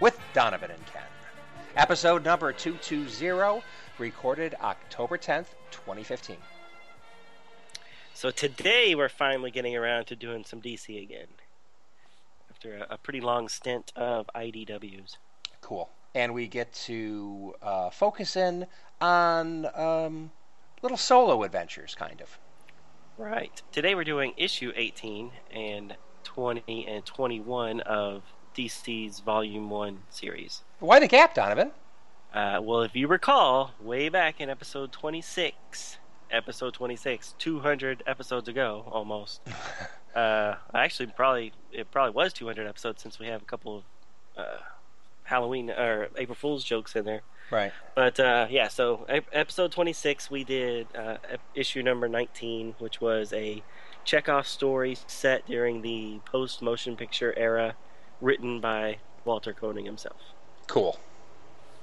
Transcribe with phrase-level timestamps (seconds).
[0.00, 1.02] with Donovan and Ken.
[1.76, 3.62] Episode number 220,
[3.98, 6.36] recorded October 10th, 2015.
[8.12, 11.26] So today we're finally getting around to doing some DC again.
[12.50, 15.16] After a, a pretty long stint of IDWs.
[15.60, 15.90] Cool.
[16.14, 18.66] And we get to uh, focus in
[19.00, 20.30] on um,
[20.82, 22.38] little solo adventures, kind of.
[23.18, 23.62] Right.
[23.72, 28.22] Today we're doing issue 18 and 20 and 21 of
[28.54, 30.62] DC's Volume 1 series.
[30.78, 31.72] Why the gap, Donovan?
[32.32, 35.98] Uh, well, if you recall, way back in episode 26,
[36.30, 39.40] episode 26, 200 episodes ago, almost.
[40.14, 43.84] uh, actually, probably it probably was 200 episodes since we have a couple of
[44.36, 44.58] uh,
[45.24, 47.22] Halloween or April Fool's jokes in there.
[47.50, 47.72] Right.
[47.94, 51.18] But uh, yeah, so episode 26, we did uh,
[51.54, 53.62] issue number 19, which was a
[54.04, 57.74] Chekov story set during the post motion picture era,
[58.20, 60.20] written by Walter Koenig himself.
[60.66, 60.98] Cool.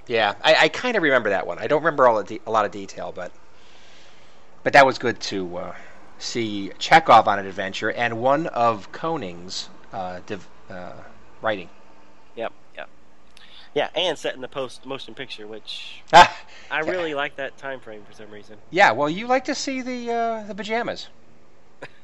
[0.07, 1.59] Yeah, I, I kind of remember that one.
[1.59, 3.31] I don't remember all de- a lot of detail, but
[4.63, 5.75] but that was good to uh,
[6.19, 10.93] see Chekov on an adventure and one of Koenig's uh, div- uh,
[11.41, 11.69] writing.
[12.35, 12.89] Yep, yep,
[13.73, 18.03] yeah, and set in the post motion picture, which I really like that time frame
[18.07, 18.57] for some reason.
[18.69, 21.07] Yeah, well, you like to see the uh, the pajamas.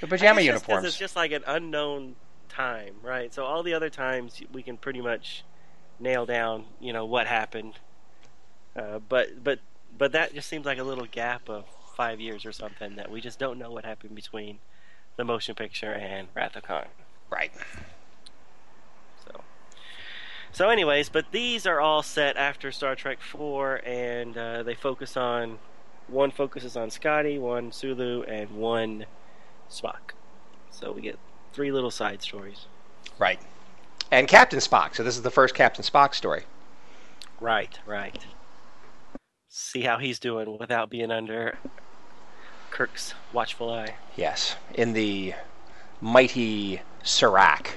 [0.00, 0.86] the pajama uniforms.
[0.86, 2.16] It's just like an unknown
[2.52, 3.32] time, right?
[3.32, 5.44] So all the other times we can pretty much
[5.98, 7.74] nail down, you know, what happened.
[8.76, 9.60] Uh, but but
[9.96, 11.64] but that just seems like a little gap of
[11.96, 14.58] five years or something that we just don't know what happened between
[15.16, 16.86] the motion picture and Wrath of Khan.
[17.30, 17.52] Right.
[19.24, 19.42] So
[20.50, 25.16] so anyways, but these are all set after Star Trek Four, and uh, they focus
[25.16, 25.58] on
[26.08, 29.06] one focuses on Scotty, one Sulu, and one
[29.70, 30.12] Spock.
[30.70, 31.18] So we get
[31.52, 32.66] three little side stories.
[33.18, 33.40] Right.
[34.10, 34.94] And Captain Spock.
[34.94, 36.44] So this is the first Captain Spock story.
[37.40, 38.24] Right, right.
[39.48, 41.58] See how he's doing without being under
[42.70, 43.94] Kirk's watchful eye.
[44.16, 45.34] Yes, in the
[46.00, 47.72] mighty Surak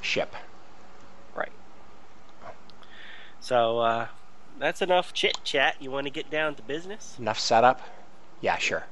[0.00, 0.34] ship.
[1.34, 1.52] Right.
[3.40, 4.06] So, uh,
[4.58, 5.76] that's enough chit chat.
[5.80, 7.16] You want to get down to business?
[7.18, 7.80] Enough setup?
[8.40, 8.84] Yeah, sure.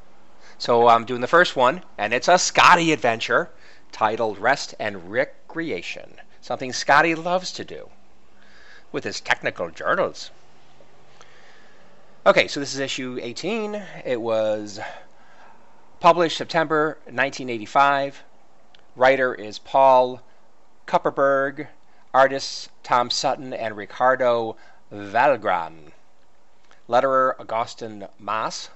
[0.60, 3.48] So I'm doing the first one, and it's a Scotty adventure
[3.92, 6.20] titled Rest and Recreation.
[6.42, 7.88] Something Scotty loves to do
[8.92, 10.30] with his technical journals.
[12.26, 13.82] Okay, so this is issue 18.
[14.04, 14.78] It was
[15.98, 18.22] published September 1985.
[18.96, 20.20] Writer is Paul
[20.86, 21.68] Kupperberg.
[22.12, 24.58] Artists Tom Sutton and Ricardo
[24.92, 25.92] Villagran.
[26.86, 28.68] Letterer Agustin Mas.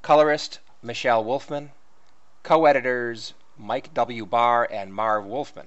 [0.00, 1.72] Colorist Michele Wolfman.
[2.44, 4.24] Co editors Mike W.
[4.24, 5.66] Barr and Marv Wolfman.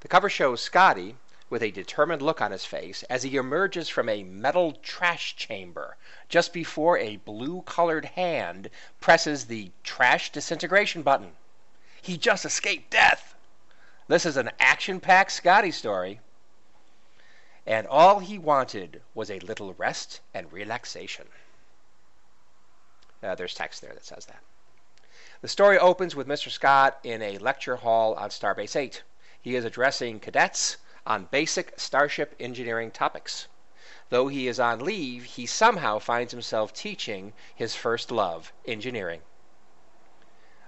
[0.00, 1.16] The cover shows Scotty
[1.50, 5.96] with a determined look on his face as he emerges from a metal trash chamber
[6.28, 11.36] just before a blue colored hand presses the trash disintegration button.
[12.00, 13.34] He just escaped death.
[14.06, 16.20] This is an action packed Scotty story
[17.66, 21.26] and all he wanted was a little rest and relaxation.
[23.22, 24.42] Uh, there's text there that says that.
[25.42, 26.50] The story opens with Mr.
[26.50, 29.02] Scott in a lecture hall on Starbase 8.
[29.40, 30.76] He is addressing cadets
[31.06, 33.46] on basic starship engineering topics.
[34.08, 39.22] Though he is on leave, he somehow finds himself teaching his first love, engineering.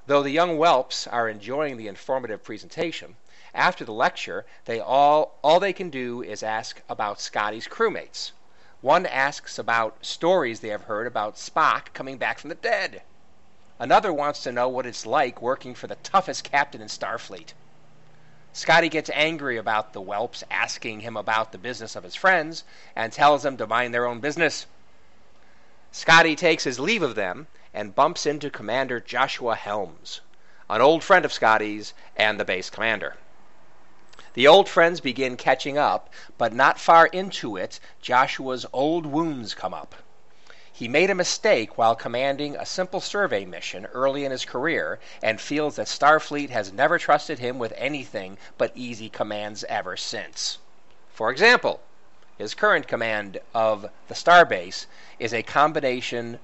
[0.06, 3.16] Though the young whelps are enjoying the informative presentation,
[3.54, 8.32] after the lecture, they all all they can do is ask about Scotty's crewmates.
[8.80, 13.02] One asks about stories they have heard about Spock coming back from the dead.
[13.80, 17.54] Another wants to know what it's like working for the toughest captain in Starfleet.
[18.52, 22.62] Scotty gets angry about the whelps asking him about the business of his friends
[22.94, 24.66] and tells them to mind their own business.
[25.90, 30.20] Scotty takes his leave of them and bumps into Commander Joshua Helms,
[30.70, 33.16] an old friend of Scotty's and the base commander.
[34.34, 39.72] The old friends begin catching up, but not far into it, Joshua's old wounds come
[39.72, 39.94] up.
[40.70, 45.40] He made a mistake while commanding a simple survey mission early in his career and
[45.40, 50.58] feels that Starfleet has never trusted him with anything but easy commands ever since.
[51.10, 51.80] For example,
[52.36, 54.84] his current command of the Starbase
[55.18, 56.38] is a combination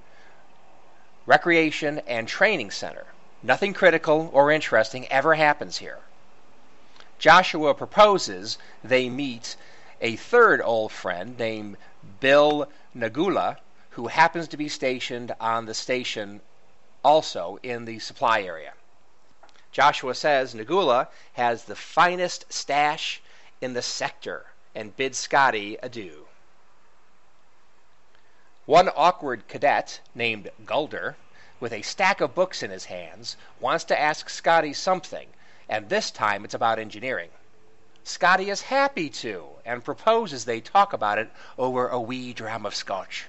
[1.27, 3.05] recreation and training center.
[3.43, 5.99] Nothing critical or interesting ever happens here.
[7.25, 9.55] Joshua proposes they meet
[9.99, 11.75] a third old friend named
[12.19, 13.57] Bill Nagula,
[13.89, 16.41] who happens to be stationed on the station
[17.03, 18.73] also in the supply area.
[19.71, 23.23] Joshua says Nagula has the finest stash
[23.59, 24.45] in the sector
[24.75, 26.27] and bids Scotty adieu.
[28.67, 31.15] One awkward cadet named Gulder,
[31.59, 35.29] with a stack of books in his hands, wants to ask Scotty something,
[35.67, 37.29] and this time it's about engineering.
[38.03, 42.75] Scotty is happy to and proposes they talk about it over a wee dram of
[42.75, 43.25] scotch.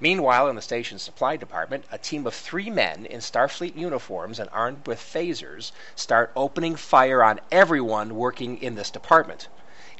[0.00, 4.48] Meanwhile, in the station's supply department, a team of three men in Starfleet uniforms and
[4.50, 9.48] armed with phasers start opening fire on everyone working in this department.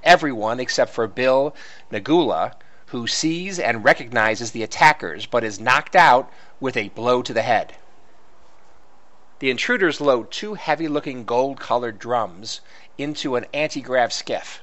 [0.05, 1.53] Everyone except for Bill
[1.91, 2.53] Nagula,
[2.87, 6.31] who sees and recognizes the attackers but is knocked out
[6.61, 7.75] with a blow to the head.
[9.41, 12.61] The intruders load two heavy looking gold colored drums
[12.97, 14.61] into an anti grav skiff.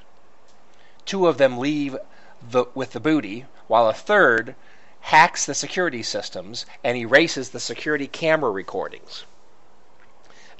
[1.06, 1.96] Two of them leave
[2.42, 4.54] the, with the booty, while a third
[5.00, 9.24] hacks the security systems, and erases the security camera recordings.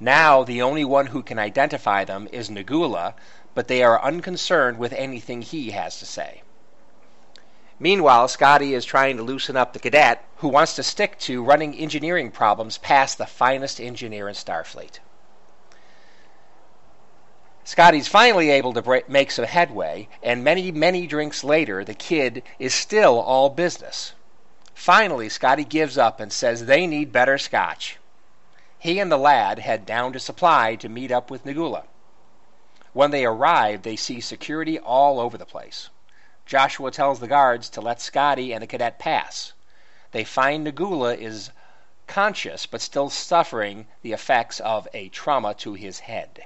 [0.01, 3.13] Now, the only one who can identify them is Nagula,
[3.55, 6.41] but they are unconcerned with anything he has to say.
[7.79, 11.75] Meanwhile, Scotty is trying to loosen up the cadet who wants to stick to running
[11.75, 15.01] engineering problems past the finest engineer in Starfleet.
[17.65, 22.43] Scotty's finally able to break, make some headway, and many, many drinks later, the kid
[22.59, 24.13] is still all business.
[24.73, 27.99] Finally, Scotty gives up and says they need better scotch.
[28.79, 31.85] He and the lad head down to Supply to meet up with Nagula.
[32.93, 35.91] When they arrive, they see security all over the place.
[36.47, 39.53] Joshua tells the guards to let Scotty and the cadet pass.
[40.13, 41.51] They find Nagula is
[42.07, 46.45] conscious but still suffering the effects of a trauma to his head.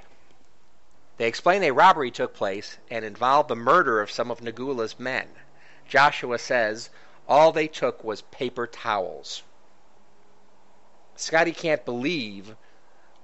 [1.17, 5.35] They explain a robbery took place and involved the murder of some of Nagula's men.
[5.87, 6.89] Joshua says
[7.29, 9.43] all they took was paper towels.
[11.15, 12.55] Scotty can't believe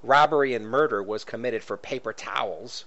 [0.03, 2.85] robbery and murder was committed for paper towels.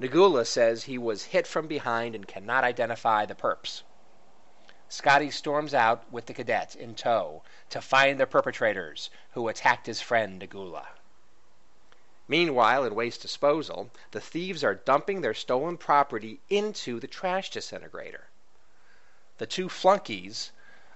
[0.00, 3.82] Nagula says he was hit from behind and cannot identify the perps.
[4.88, 10.00] Scotty storms out with the cadets in tow to find the perpetrators who attacked his
[10.00, 10.86] friend Nagula.
[12.26, 18.30] Meanwhile, in waste disposal, the thieves are dumping their stolen property into the trash disintegrator.
[19.36, 20.50] The two flunkies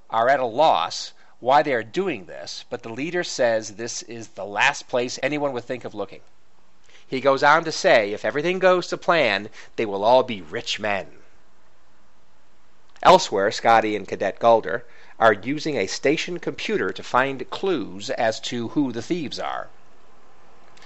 [0.09, 4.29] are at a loss why they are doing this, but the leader says this is
[4.29, 6.23] the last place anyone would think of looking.
[7.07, 10.81] He goes on to say if everything goes to plan, they will all be rich
[10.81, 11.19] men.
[13.03, 14.87] Elsewhere, Scotty and Cadet Gulder
[15.21, 19.69] are using a station computer to find clues as to who the thieves are.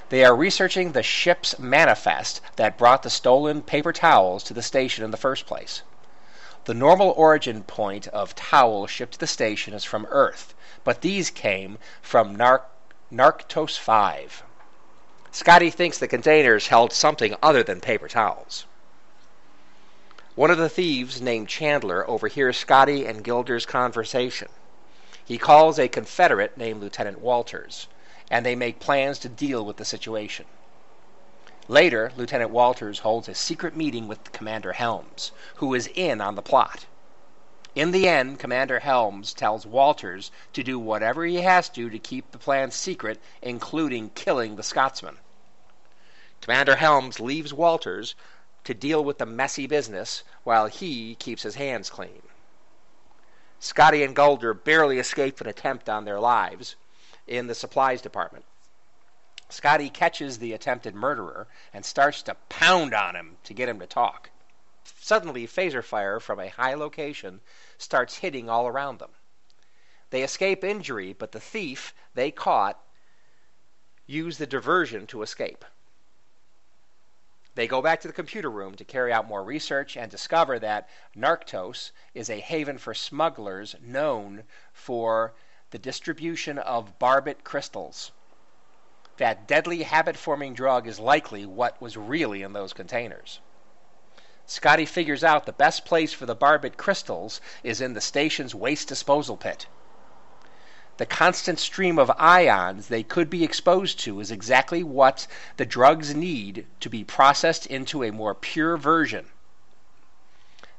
[0.08, 5.04] They are researching the ship's manifest that brought the stolen paper towels to the station
[5.04, 5.82] in the first place.
[6.64, 11.30] The normal origin point of towels shipped to the station is from Earth, but these
[11.30, 12.64] came from Nar-
[13.12, 14.42] Narctos 5.
[15.40, 18.66] Scotty thinks the containers held something other than paper towels.
[20.34, 24.48] One of the thieves, named Chandler, overhears Scotty and Gulder's conversation.
[25.24, 27.86] He calls a Confederate named Lieutenant Walters,
[28.28, 30.44] and they make plans to deal with the situation.
[31.68, 36.42] Later, Lieutenant Walters holds a secret meeting with Commander Helms, who is in on the
[36.42, 36.86] plot.
[37.76, 42.32] In the end, Commander Helms tells Walters to do whatever he has to to keep
[42.32, 45.16] the plan secret, including killing the Scotsman.
[46.40, 48.14] Commander Helms leaves Walters
[48.64, 52.22] to deal with the messy business while he keeps his hands clean.
[53.60, 56.76] Scotty and Gulder barely escape an attempt on their lives
[57.26, 58.44] in the supplies department.
[59.48, 63.86] Scotty catches the attempted murderer and starts to pound on him to get him to
[63.86, 64.30] talk.
[65.00, 67.40] Suddenly, phaser fire from a high location
[67.78, 69.10] starts hitting all around them.
[70.10, 72.78] They escape injury, but the thief they caught
[74.06, 75.64] used the diversion to escape.
[77.58, 80.88] They go back to the computer room to carry out more research and discover that
[81.16, 85.34] Narctos is a haven for smugglers known for
[85.70, 88.12] the distribution of barbit crystals
[89.16, 93.40] that deadly habit forming drug is likely what was really in those containers.
[94.46, 98.86] Scotty figures out the best place for the barbit crystals is in the station's waste
[98.86, 99.66] disposal pit.
[100.98, 106.12] The constant stream of ions they could be exposed to is exactly what the drugs
[106.12, 109.28] need to be processed into a more pure version.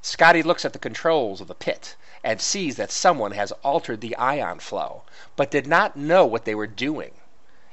[0.01, 4.13] Scotty looks at the controls of the pit and sees that someone has altered the
[4.17, 5.03] ion flow,
[5.37, 7.13] but did not know what they were doing.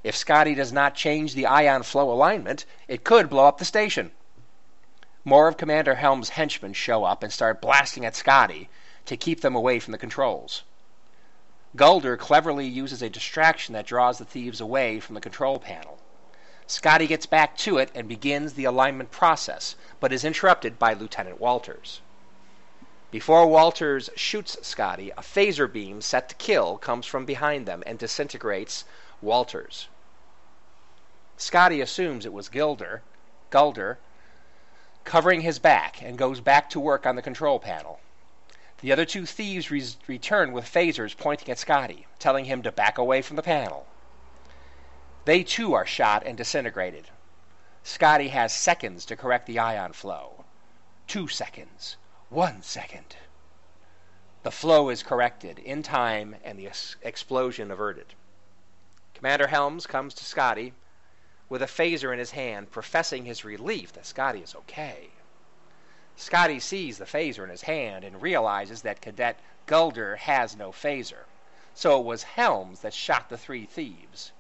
[0.04, 4.12] If Scotty does not change the ion flow alignment, it could blow up the station.
[5.24, 8.68] More of Commander Helm's henchmen show up and start blasting at Scotty
[9.06, 10.62] to keep them away from the controls.
[11.76, 15.98] Gulder cleverly uses a distraction that draws the thieves away from the control panel.
[16.66, 21.38] Scotty gets back to it and begins the alignment process, but is interrupted by Lieutenant
[21.38, 22.00] Walters.
[23.10, 27.98] Before Walters shoots Scotty, a phaser beam set to kill comes from behind them and
[27.98, 28.84] disintegrates
[29.20, 29.88] Walters.
[31.36, 33.02] Scotty assumes it was Gilder,
[33.50, 33.98] Gulder,
[35.04, 38.00] covering his back, and goes back to work on the control panel.
[38.80, 42.98] The other two thieves re- return with phasers pointing at Scotty, telling him to back
[42.98, 43.86] away from the panel.
[45.24, 47.08] They too are shot and disintegrated.
[47.82, 50.44] Scotty has seconds to correct the ion flow.
[51.06, 51.96] Two seconds.
[52.28, 53.16] One second.
[54.42, 58.14] The flow is corrected in time and the ex- explosion averted.
[59.14, 60.74] Commander Helms comes to Scotty
[61.48, 65.10] with a phaser in his hand, professing his relief that Scotty is okay.
[66.18, 71.24] Scotty sees the phaser in his hand and realizes that Cadet Gulder has no phaser,
[71.74, 74.32] so it was Helms that shot the three thieves.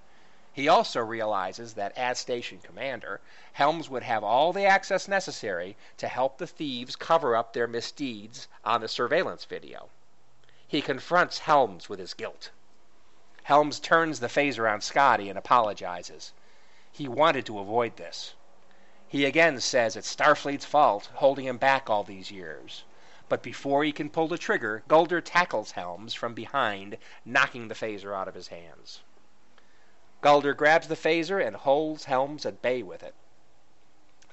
[0.54, 3.20] He also realizes that as station commander,
[3.52, 8.48] Helms would have all the access necessary to help the thieves cover up their misdeeds
[8.64, 9.90] on the surveillance video.
[10.66, 12.52] He confronts Helms with his guilt.
[13.42, 16.32] Helms turns the phaser on Scotty and apologizes.
[16.90, 18.32] He wanted to avoid this.
[19.16, 22.84] He again says it's Starfleet's fault holding him back all these years.
[23.30, 28.14] But before he can pull the trigger, Gulder tackles Helms from behind, knocking the phaser
[28.14, 29.00] out of his hands.
[30.20, 33.14] Gulder grabs the phaser and holds Helms at bay with it.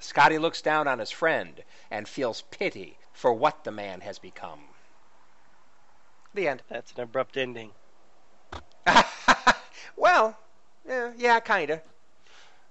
[0.00, 4.64] Scotty looks down on his friend and feels pity for what the man has become.
[6.34, 6.62] The end.
[6.68, 7.70] That's an abrupt ending.
[9.96, 10.36] well,
[10.86, 11.80] yeah, yeah kind of.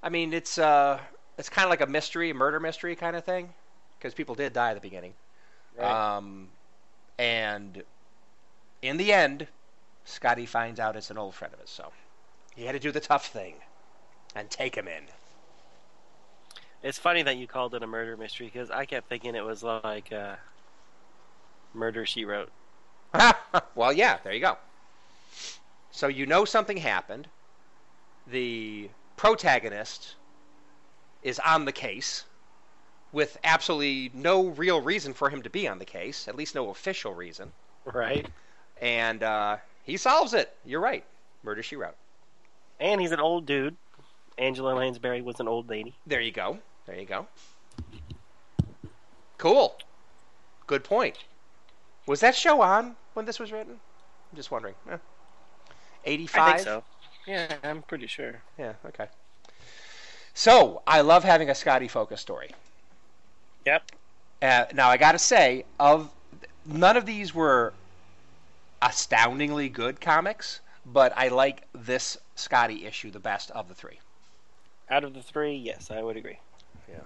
[0.04, 1.00] I mean, it's uh,
[1.38, 3.54] it's kind of like a mystery, murder mystery kind of thing,
[3.98, 5.14] because people did die at the beginning.
[5.78, 6.16] Right.
[6.18, 6.50] Um,
[7.18, 7.84] and
[8.82, 9.48] in the end,
[10.06, 11.92] Scotty finds out it's an old friend of his, so
[12.56, 13.56] he had to do the tough thing
[14.36, 15.04] and take him in.
[16.84, 19.64] It's funny that you called it a murder mystery because I kept thinking it was
[19.64, 20.36] like uh,
[21.74, 22.52] Murder She Wrote.
[23.76, 24.58] well, yeah, there you go.
[25.92, 27.28] So you know something happened.
[28.28, 30.16] The protagonist
[31.24, 32.26] is on the case
[33.12, 36.70] with absolutely no real reason for him to be on the case, at least no
[36.70, 37.52] official reason.
[37.86, 38.28] Right.
[38.82, 40.56] And uh, he solves it.
[40.66, 41.06] You're right.
[41.44, 41.96] Murder She Wrote.
[42.80, 43.76] And he's an old dude.
[44.38, 45.94] Angela Lansbury was an old lady.
[46.08, 46.58] There you go.
[46.88, 47.28] There you go.
[49.38, 49.76] Cool.
[50.66, 51.18] Good point.
[52.08, 53.74] Was that show on when this was written?
[53.74, 54.76] I'm just wondering.
[54.90, 54.98] Eh.
[56.06, 56.42] 85?
[56.42, 56.84] I think so.
[57.28, 58.42] Yeah, I'm pretty sure.
[58.58, 59.08] Yeah, okay.
[60.34, 62.52] So, I love having a Scotty focus story.
[63.66, 63.84] Yep.
[64.42, 66.10] Uh, now, I got to say, of
[66.66, 67.74] none of these were
[68.82, 74.00] astoundingly good comics, but I like this Scotty issue the best of the three.
[74.90, 76.40] Out of the three, yes, I would agree.
[76.90, 77.04] Yeah.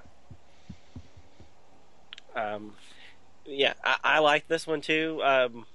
[2.35, 2.73] Um,
[3.45, 5.21] yeah, I, I like this one too.
[5.23, 5.65] Um,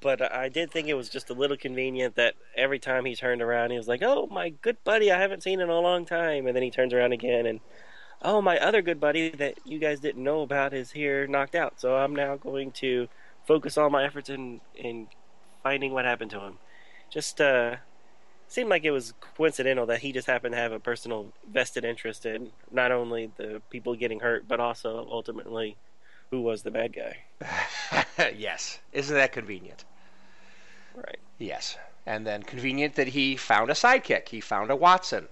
[0.00, 3.42] but I did think it was just a little convenient that every time he turned
[3.42, 6.46] around, he was like, "Oh, my good buddy, I haven't seen in a long time,"
[6.46, 7.60] and then he turns around again and,
[8.22, 11.80] "Oh, my other good buddy that you guys didn't know about is here, knocked out.
[11.80, 13.08] So I'm now going to
[13.46, 15.08] focus all my efforts in in
[15.62, 16.58] finding what happened to him."
[17.10, 17.76] Just uh,
[18.48, 22.26] seemed like it was coincidental that he just happened to have a personal vested interest
[22.26, 25.76] in not only the people getting hurt, but also ultimately
[26.30, 28.04] who was the bad guy.
[28.36, 28.78] yes.
[28.92, 29.84] Isn't that convenient?
[30.94, 31.18] Right.
[31.38, 31.76] Yes.
[32.06, 34.28] And then convenient that he found a sidekick.
[34.28, 35.28] He found a Watson.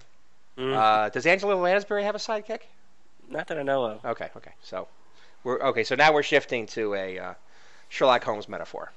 [0.57, 0.75] Mm.
[0.75, 2.61] Uh, does Angela Lansbury have a sidekick?
[3.29, 4.05] Not that I know of.
[4.05, 4.53] Okay, okay.
[4.61, 4.87] So
[5.43, 5.83] we're okay.
[5.83, 7.33] So now we're shifting to a uh,
[7.89, 8.91] Sherlock Holmes metaphor.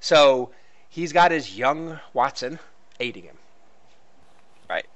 [0.00, 0.50] So
[0.88, 2.58] he's got his young Watson
[3.00, 3.38] aiding him.
[4.68, 4.86] Right.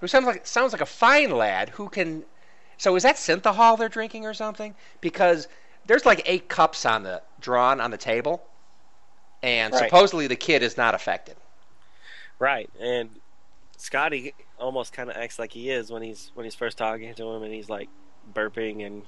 [0.00, 2.24] Who sounds like sounds like a fine lad who can.
[2.76, 4.74] So is that synthehol they're drinking or something?
[5.00, 5.48] Because
[5.86, 8.42] there's like eight cups on the drawn on the table,
[9.44, 9.84] and Right.
[9.84, 11.36] supposedly the kid is not affected.
[12.38, 12.68] Right.
[12.80, 13.10] And
[13.76, 17.28] Scotty almost kind of acts like he is when he's when he's first talking to
[17.30, 17.88] him, and he's like,
[18.32, 19.02] burping and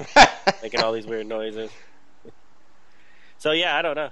[0.62, 1.70] making all these weird noises.
[3.38, 4.10] So yeah, I don't know.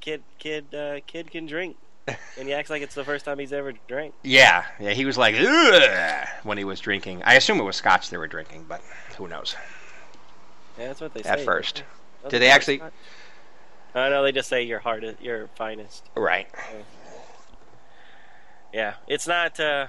[0.00, 3.52] Kid, kid, uh, kid can drink, and he acts like it's the first time he's
[3.52, 4.14] ever drank.
[4.22, 7.22] Yeah, yeah, he was like Ugh, when he was drinking.
[7.24, 8.80] I assume it was scotch they were drinking, but
[9.18, 9.56] who knows?
[10.78, 11.44] Yeah, that's what they At say.
[11.44, 11.82] first.
[12.22, 12.92] Doesn't Did they actually- Scotch?
[13.96, 16.04] I know they just say your is, your finest.
[16.14, 16.48] Right.
[18.72, 19.58] Yeah, it's not.
[19.58, 19.86] Uh,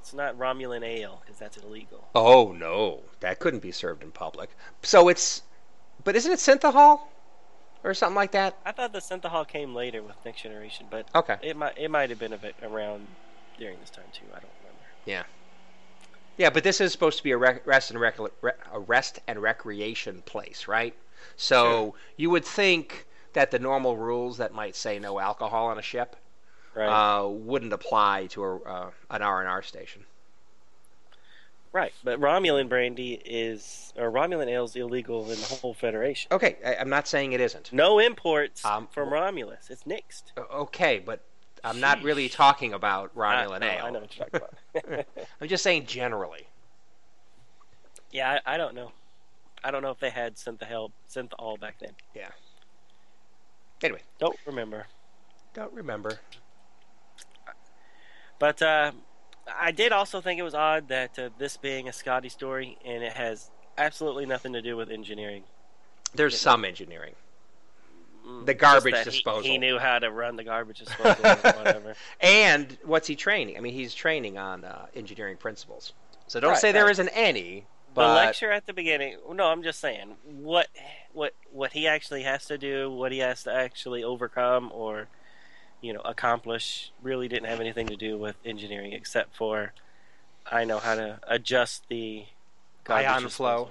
[0.00, 2.08] it's not Romulan ale because that's illegal.
[2.14, 4.50] Oh no, that couldn't be served in public.
[4.82, 5.42] So it's,
[6.04, 7.00] but isn't it synthehol,
[7.84, 8.56] or something like that?
[8.64, 11.36] I thought the synthehol came later with Next Generation, but Okay.
[11.42, 13.06] it might it might have been a bit around
[13.58, 14.26] during this time too.
[14.30, 14.82] I don't remember.
[15.04, 15.22] Yeah,
[16.38, 19.40] Yeah, but this is supposed to be a rest and rec- re- a rest and
[19.42, 20.94] recreation place, right?
[21.36, 21.92] So Sure.
[22.16, 26.16] you would think that the normal rules that might say no alcohol on a ship
[26.74, 26.88] Right.
[26.88, 30.04] uh, wouldn't apply to a, uh, an R and R station.
[31.72, 31.92] right.
[32.04, 36.32] But Romulan brandy is or Romulan ale is illegal in the whole Federation.
[36.32, 37.72] Okay, I, I'm not saying it isn't.
[37.72, 39.70] No imports Um, from Romulus.
[39.70, 40.32] It's nixed.
[40.38, 41.20] Okay, but
[41.64, 43.84] I'm not really talking about Romulan I, ale.
[43.86, 44.48] I know what you're talking
[44.84, 45.06] about.
[45.40, 46.46] I'm just saying generally.
[48.10, 48.92] yeah, I, I don't know.
[49.64, 50.90] I don't know if they had synthehol
[51.38, 51.90] all back then.
[52.14, 52.28] Yeah.
[53.82, 54.86] Anyway, Don't remember.
[55.54, 56.18] don't remember.
[58.38, 58.92] But uh,
[59.58, 63.02] I did also think it was odd that uh, this being a Scotty story and
[63.02, 65.44] it has absolutely nothing to do with engineering.
[66.14, 67.14] There's some engineering.
[68.26, 69.42] Mm, The garbage that he- disposal.
[69.50, 71.94] He, knew how to run the garbage disposal or whatever.
[72.20, 73.56] And what's he training?
[73.56, 75.92] I mean, he's training on uh, engineering principles.
[76.28, 76.90] So don't Right, say there right.
[76.92, 77.64] isn't any.
[77.94, 79.18] The lecture at the beginning.
[79.32, 80.68] No, I'm just saying what
[81.12, 85.08] what what he actually has to do, what he has to actually overcome or
[85.80, 89.72] you know accomplish, really didn't have anything to do with engineering, except for
[90.50, 92.24] I know how to adjust the
[92.88, 93.70] ion flow.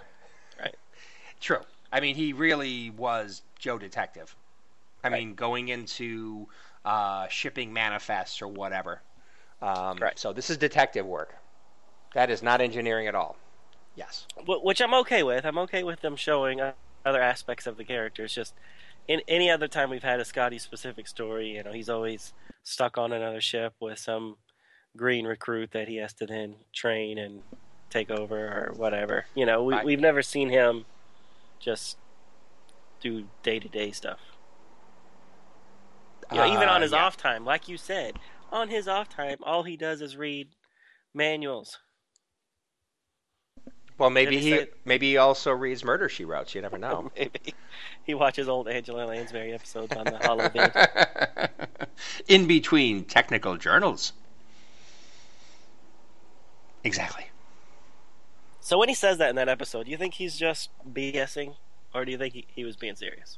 [0.60, 0.76] Right.
[1.40, 1.60] True.
[1.92, 4.36] I mean, he really was Joe Detective.
[5.04, 5.20] I Right.
[5.20, 6.48] mean, going into
[6.86, 9.02] uh, shipping manifests or whatever.
[9.62, 10.18] Um, Right.
[10.18, 11.36] So this is detective work.
[12.14, 13.36] That is not engineering at all.
[13.96, 14.26] Yes.
[14.48, 15.46] Which I'm okay with.
[15.46, 16.74] I'm okay with them showing uh,
[17.06, 18.24] other aspects of the character.
[18.26, 18.54] It's just
[19.08, 22.98] in any other time we've had a Scotty specific story, you know, he's always stuck
[22.98, 24.38] on another ship with some
[24.96, 27.42] green recruit that he has to then train and
[27.90, 29.26] take over or whatever.
[29.36, 29.86] You know, we, Right.
[29.86, 30.86] we've never seen him
[31.60, 31.98] just
[33.02, 34.20] do day to day stuff.
[36.32, 37.04] You know, even Uh, on his yeah.
[37.06, 38.18] off time, like you said,
[38.52, 40.50] on his off time, all he does is read
[41.14, 41.80] manuals.
[44.02, 46.56] Well, maybe he say- maybe he also reads Murder She Wrote.
[46.56, 47.12] You never know.
[47.18, 47.54] Maybe
[48.04, 51.50] he watches old Angela Lansbury episodes on the Hollow Bed.
[52.28, 54.14] In between technical journals.
[56.84, 57.26] Exactly.
[58.60, 61.56] So when he says that in that episode, do you think he's just BSing,
[61.94, 63.38] or do you think he, he was being serious?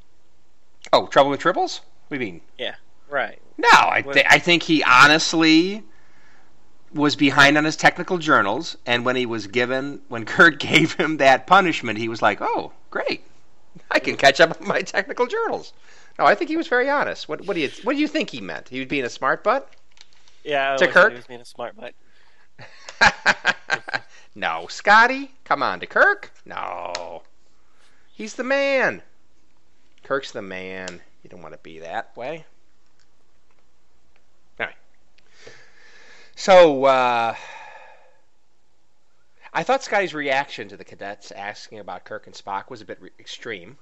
[0.94, 1.82] Oh, Trouble with Tribbles?
[2.10, 2.40] We mean?
[2.58, 2.76] Yeah.
[3.10, 3.40] Right.
[3.58, 5.84] No, I, th- I think he honestly
[6.94, 11.18] was behind on his technical journals, and when he was given, when Kirk gave him
[11.18, 13.24] that punishment, he was like, "Oh, great,
[13.92, 15.74] I can catch up on my technical journals."
[16.20, 17.28] No, I think he was very honest.
[17.28, 18.70] What, what do you what do you think he meant?
[18.70, 19.70] He was being a smart butt?
[20.44, 20.74] Yeah.
[20.74, 21.12] I To Kirk?
[21.12, 21.94] He was being a smart butt.
[24.36, 26.32] no, Scotty, come on to Kirk.
[26.46, 27.24] No,
[28.14, 29.02] he's the man.
[30.04, 31.02] Kirk's the man.
[31.24, 32.46] You don't want to be that way.
[34.60, 34.76] All right.
[36.36, 37.36] So, uh,
[39.54, 43.00] I thought Scotty's reaction to the cadets asking about Kirk and Spock was a bit
[43.02, 43.78] re- extreme.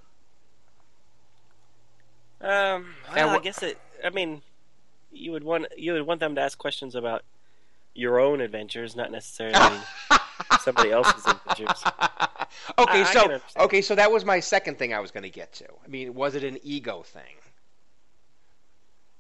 [2.42, 2.96] Um.
[3.14, 3.78] Well, I guess it.
[4.04, 4.42] I mean,
[5.12, 7.24] you would want you would want them to ask questions about
[7.94, 9.80] your own adventures, not necessarily
[10.62, 11.84] somebody else's adventures.
[11.86, 13.42] okay, I- I so understand.
[13.66, 15.66] okay, so that was my second thing I was going to get to.
[15.86, 17.36] I mean, was it an ego thing?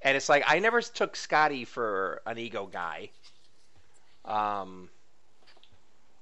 [0.01, 3.11] And it's like I never took Scotty for an ego guy.
[4.25, 4.89] Um,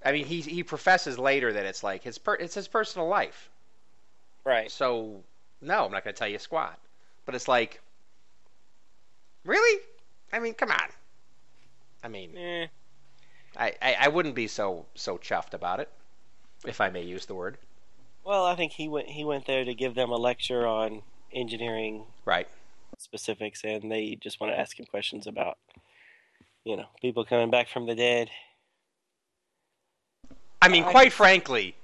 [0.04, 3.50] I mean, he he professes later that it's like his per, it's his personal life.
[4.46, 4.72] Right.
[4.72, 5.22] So
[5.62, 6.80] no, I'm not going to tell you squat.
[7.26, 7.82] But it's like,
[9.46, 9.82] really?
[10.32, 10.90] I mean, come on.
[12.04, 12.68] I mean, Eh.
[13.58, 15.90] I, I, I wouldn't be so so chuffed about it,
[16.66, 17.58] if I may use the word.
[18.24, 21.02] Well, I think he went he went there to give them a lecture on
[21.34, 22.48] engineering Right.
[22.98, 25.58] specifics, and they just want to ask him questions about,
[26.66, 28.30] you know, people coming back from the dead.
[30.62, 31.76] I mean, I- quite frankly,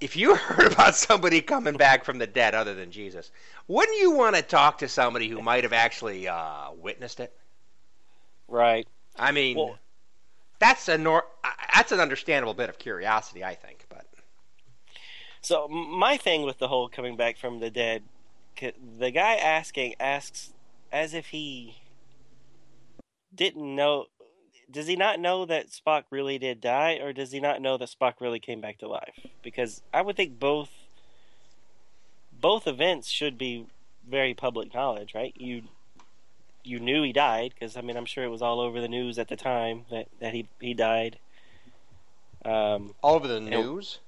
[0.00, 3.30] if you heard about somebody coming back from the dead other than Jesus,
[3.68, 7.32] wouldn't you want to talk to somebody who might have actually uh, witnessed it?
[8.48, 8.86] Right.
[9.18, 9.78] I mean, Well-
[10.58, 13.84] that's a nor- uh, that's an understandable bit of curiosity, I think.
[13.88, 14.06] But
[15.40, 18.04] So my thing with the whole coming back from the dead,
[18.98, 20.52] the guy asking asks
[20.92, 21.78] as if he
[23.34, 24.06] didn't know.
[24.70, 27.90] Does he not know that Spock really did die, or does he not know that
[27.90, 29.18] Spock really came back to life?
[29.42, 30.70] Because I would think both
[32.40, 33.66] both events should be
[34.08, 35.34] very public knowledge, right?
[35.36, 35.62] You
[36.64, 39.18] you knew he died because I mean I'm sure it was all over the news
[39.18, 41.18] at the time that that he he died.
[42.44, 44.00] Um, All over the news.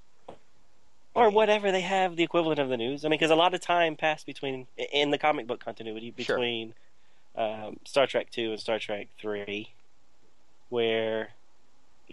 [1.14, 3.04] or whatever they have the equivalent of the news.
[3.04, 6.36] I mean, because a lot of time passed between in the comic book continuity Sure.
[7.36, 9.70] Um, Star Trek two and Star Trek three,
[10.68, 11.30] where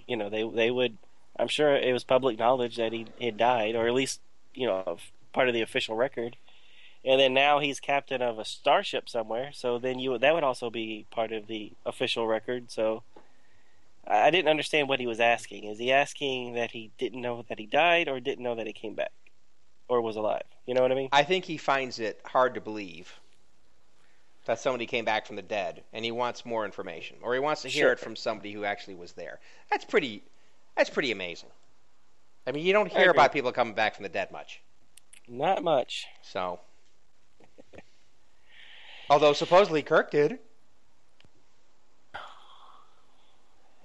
[0.07, 0.97] you know they they would.
[1.39, 4.19] I'm sure it was public knowledge that he had died, or at least
[4.53, 4.97] you know
[5.34, 6.38] part of the official record.
[7.03, 10.69] And then now he's captain of a starship somewhere, so then you that would also
[10.69, 12.69] be part of the official record.
[12.69, 13.01] So
[14.05, 15.63] I didn't understand what he was asking.
[15.63, 18.73] Is he asking that he didn't know that he died, or didn't know that he
[18.73, 19.13] came back,
[19.88, 20.43] or was alive?
[20.67, 21.10] You know what I mean?
[21.12, 23.19] I think he finds it hard to believe
[24.51, 27.61] that somebody came back from the dead, and he wants more information, or he wants
[27.61, 27.91] to hear Sure.
[27.93, 29.39] it from somebody who actually was there.
[29.69, 30.23] That's pretty.
[30.75, 31.47] That's pretty amazing.
[32.45, 34.59] I mean, you don't hear about people coming back from the dead much.
[35.25, 36.05] Not much.
[36.21, 36.59] So,
[39.09, 40.39] although supposedly Kirk did.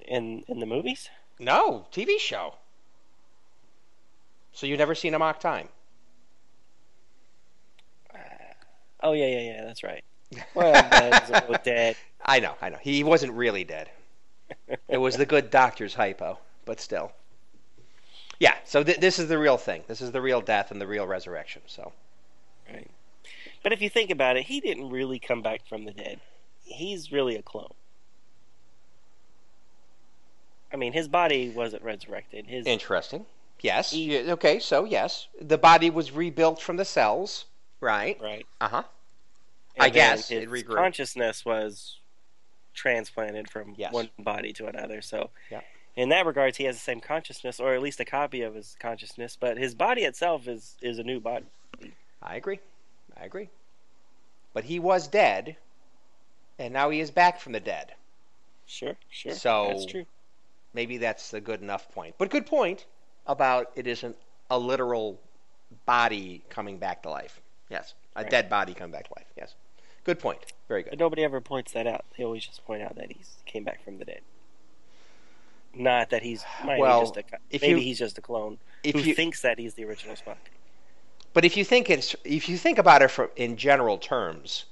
[0.01, 1.11] in in the movies.
[1.39, 2.57] No, TV show.
[4.53, 5.69] So you've never seen Amok Time?
[8.13, 8.19] Uh,
[9.05, 9.65] oh yeah, yeah, yeah.
[9.65, 10.03] That's right.
[10.55, 11.97] Well, both dead.
[12.25, 12.79] I know, I know.
[12.81, 13.89] He wasn't really dead.
[14.89, 17.13] It was the good doctor's hypo, but still.
[18.39, 19.83] Yeah, so th- this is the real thing.
[19.87, 21.63] This is the real death and the real resurrection.
[21.67, 21.93] So
[22.73, 22.91] Right.
[23.63, 26.21] But if you think about it, he didn't really come back from the dead.
[26.65, 27.73] He's really a clone.
[30.73, 32.47] I mean, his body wasn't resurrected.
[32.47, 33.25] His interesting.
[33.61, 33.93] Yes.
[33.93, 34.59] He- okay.
[34.59, 37.47] So yes, the body was rebuilt from the cells.
[37.81, 38.19] Right.
[38.21, 38.47] right.
[38.61, 38.83] Uh huh.
[39.79, 41.99] I guess his consciousness was
[42.75, 43.93] transplanted from Yes.
[43.93, 45.01] one body to another.
[45.03, 45.63] So, Yeah.
[45.97, 48.77] in that regards, he has the same consciousness, or at least a copy of his
[48.79, 49.37] consciousness.
[49.37, 51.47] But his body itself is is a new body.
[52.23, 52.61] I agree.
[53.17, 53.49] I agree.
[54.53, 55.57] But he was dead,
[56.59, 57.95] and now he is back from the dead.
[58.67, 59.33] Sure, sure.
[59.33, 60.07] So- that's true.
[60.73, 62.17] Maybe that's a good enough point.
[62.19, 62.85] But good point
[63.27, 64.19] about it isn't
[64.51, 65.19] a literal
[65.87, 67.41] body coming back to life.
[67.71, 67.95] Yes.
[68.15, 68.31] A Right.
[68.31, 69.27] dead body coming back to life.
[69.37, 69.55] Yes.
[70.07, 70.39] Good point.
[70.69, 70.99] Very But good.
[71.01, 72.05] nobody ever points that out.
[72.17, 74.21] They always just point out that he's came back from the dead.
[75.75, 79.17] Not that he's Well, just a, maybe you- he's just a clone If who you
[79.17, 80.37] thinks that he's the original Spock.
[81.33, 84.67] But if you think it's if you think about it from, in general terms,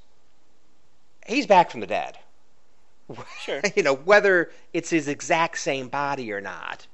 [1.26, 2.16] he's back from the dead.
[3.40, 3.60] Sure.
[3.74, 6.86] you know whether it's his exact same body or not.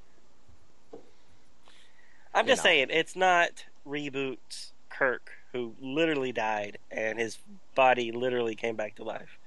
[2.33, 2.71] I'm just know.
[2.71, 7.39] saying it's not reboots Kirk who literally died and his
[7.75, 9.39] body literally came back to life.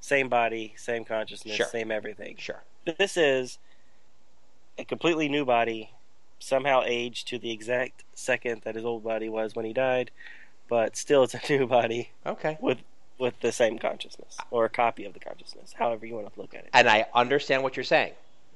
[0.00, 1.66] Same body, same consciousness, Sure.
[1.66, 2.36] same everything.
[2.38, 2.62] Sure.
[2.98, 3.58] This is
[4.78, 5.90] a completely new body,
[6.38, 10.10] somehow aged to the exact second that his old body was when he died,
[10.68, 12.56] but still it's a new body Okay.
[12.60, 12.78] with
[13.18, 16.54] with the same consciousness or a copy of the consciousness, however you want to look
[16.54, 16.70] at it.
[16.72, 18.12] And I understand what you're saying,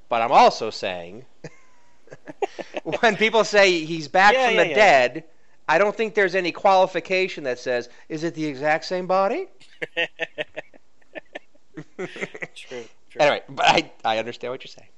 [0.07, 1.25] but I'm also saying
[3.01, 4.75] when people say he's back Yeah, from yeah, the yeah.
[4.75, 5.23] dead,
[5.67, 9.47] I don't think there's any qualification that says is it the exact same body.
[12.55, 12.85] True.
[13.09, 13.21] True.
[13.21, 14.89] Anyway, but I, I understand what you're saying.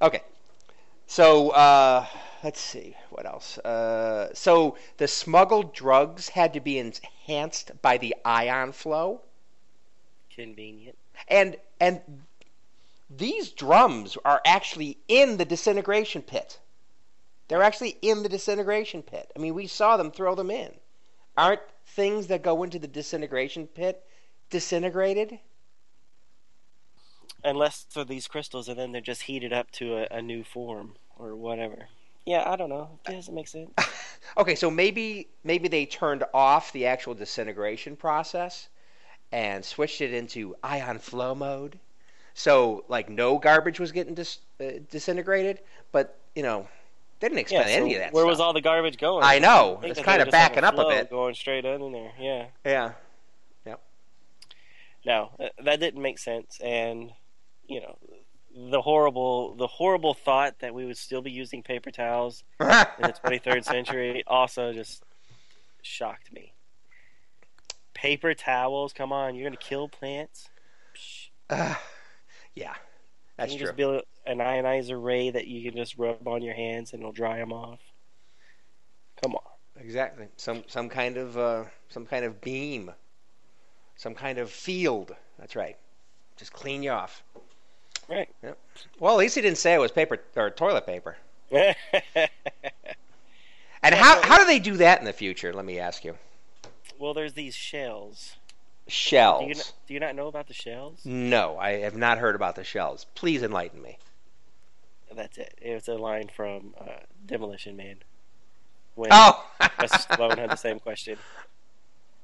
[0.00, 0.22] Okay.
[1.06, 2.06] So, uh,
[2.42, 2.96] let's see.
[3.10, 3.58] What else?
[3.58, 9.20] Uh, so, the smuggled drugs had to be enhanced by the ion flow.
[10.34, 10.98] Convenient.
[11.28, 12.00] And, and
[13.08, 16.58] these drums are actually in the disintegration pit.
[17.48, 19.30] They're actually in the disintegration pit.
[19.36, 20.72] I mean, we saw them throw them in.
[21.36, 24.02] Aren't things that go into the disintegration pit
[24.50, 25.38] disintegrated?
[27.44, 30.94] Unless for these crystals and then they're just heated up to a, a new form
[31.18, 31.86] or whatever.
[32.24, 32.98] Yeah, I don't know.
[33.08, 33.70] It doesn't make sense.
[34.36, 38.68] Okay, so maybe maybe they turned off the actual disintegration process
[39.32, 41.78] and switched it into ion flow mode.
[42.34, 45.60] So like no garbage was getting dis- uh, disintegrated,
[45.92, 46.68] but you know
[47.20, 48.12] they didn't Yeah, expend any of that.
[48.12, 48.30] where stuff.
[48.30, 49.24] was all the garbage going?
[49.24, 49.78] I know.
[49.80, 51.10] think It's they would backing up a bit.
[51.10, 52.12] going straight in there.
[52.18, 52.46] Yeah.
[52.64, 52.92] Yeah.
[53.64, 53.80] Yep.
[55.04, 57.10] No, uh, that didn't make sense, and
[57.68, 57.96] you know,
[58.70, 63.14] the horrible, the horrible thought that we would still be using paper towels in the
[63.24, 65.02] 23rd century also just
[65.82, 66.52] shocked me.
[67.94, 70.48] Paper towels, come on, you're gonna kill plants.
[71.50, 71.74] Uh,
[72.54, 72.74] yeah,
[73.36, 73.66] that's can you true.
[73.68, 77.12] just build an ionizer ray that you can just rub on your hands and it'll
[77.12, 77.80] dry them off.
[79.22, 79.42] Come on.
[79.78, 80.26] Exactly.
[80.36, 82.90] Some some kind of uh, some kind of beam,
[83.96, 85.14] some kind of field.
[85.38, 85.76] That's right.
[86.36, 87.22] Just clean you off.
[88.08, 88.28] Right.
[88.42, 88.58] Yep.
[89.00, 91.16] Well, at least he didn't say it was paper or toilet paper.
[93.82, 95.52] And how how do they do that in the future?
[95.52, 96.16] Let me ask you.
[96.98, 98.36] well, there's these shells.
[98.88, 99.42] Shells.
[99.42, 101.00] Do you, not, do you not know about the shells?
[101.04, 103.06] No, I have not heard about the shells.
[103.14, 103.98] Please enlighten me.
[105.14, 105.54] That's it.
[105.60, 107.96] It was a line from uh, Demolition Man.
[108.94, 111.18] When Oh, Sylvester Stallone had the same question.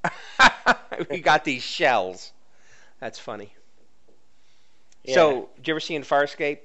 [1.11, 2.33] we got these shells.
[3.01, 3.53] That's funny.
[5.05, 5.15] Yeah.
[5.15, 6.59] So, did you ever see in Farscape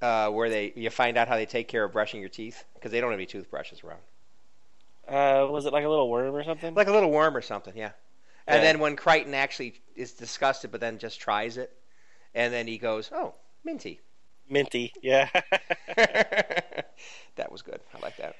[0.00, 2.92] uh, where they you find out how they take care of brushing your teeth because
[2.92, 4.00] they don't have any toothbrushes around,
[5.08, 6.74] uh, was it like a little worm or something?
[6.74, 7.90] like a little worm or something, yeah.
[8.46, 8.62] And Yeah.
[8.62, 11.72] then when Crichton actually is disgusted, but then just tries it,
[12.34, 14.00] and then he goes, "Oh, minty."
[14.48, 14.92] Minty.
[15.02, 15.28] Yeah.
[15.96, 17.80] that was good.
[17.94, 18.36] I like that.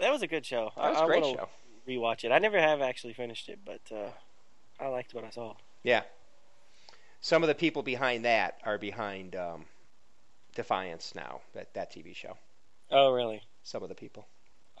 [0.00, 0.70] that was a good show.
[0.76, 1.48] That was a great show.
[1.88, 2.30] Rewatch it.
[2.30, 4.10] I never have actually finished it, but uh,
[4.78, 5.54] I liked what I saw.
[5.82, 6.02] Yeah.
[7.20, 9.64] Some of the people behind that are behind um,
[10.54, 11.40] Defiance now.
[11.54, 12.36] That that TV show.
[12.90, 13.42] Oh, really?
[13.64, 14.26] Some of the people.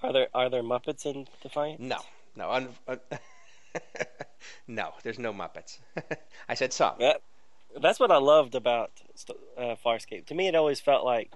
[0.02, 1.80] Are there are there Muppets in Defiance?
[1.80, 1.98] No,
[2.36, 3.00] no, un- un-
[4.66, 4.90] no.
[5.02, 5.78] There's no Muppets.
[6.48, 6.94] I said some.
[6.98, 7.22] That,
[7.80, 8.90] that's what I loved about
[9.56, 10.26] uh, Farscape.
[10.26, 11.30] To me, it always felt like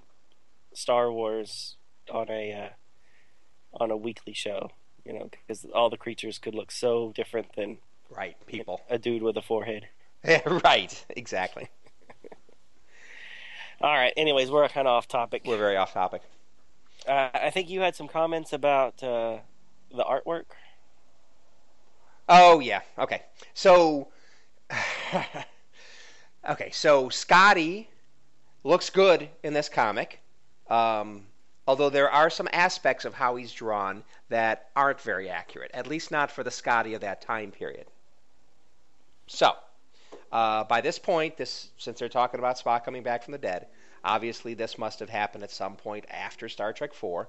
[0.73, 1.77] Star Wars
[2.11, 4.71] on a uh, on a weekly show.
[5.05, 7.77] You know, because all the creatures could look so different than
[8.11, 8.81] Right, people.
[8.89, 9.89] a dude with a forehead.
[10.65, 11.69] right, exactly.
[13.81, 14.13] All right.
[14.17, 15.43] Anyways, we're kind of off topic.
[15.45, 16.23] We're very off topic.
[17.07, 19.39] Uh, I think you had some comments about uh,
[19.91, 20.45] the artwork.
[22.37, 22.81] Oh yeah.
[22.99, 23.23] Okay.
[23.55, 24.09] So.
[26.51, 26.71] okay.
[26.73, 27.89] So Scotty
[28.65, 30.19] looks good in this comic,
[30.69, 31.27] um,
[31.69, 35.71] although there are some aspects of how he's drawn that aren't very accurate.
[35.75, 37.87] At least not for the Scotty of that time period.
[39.29, 39.55] So.
[40.33, 43.69] Uh, by this point, this since they're talking about Spock coming back from the dead,
[44.03, 47.29] obviously this must have happened at some point after Star Trek Four,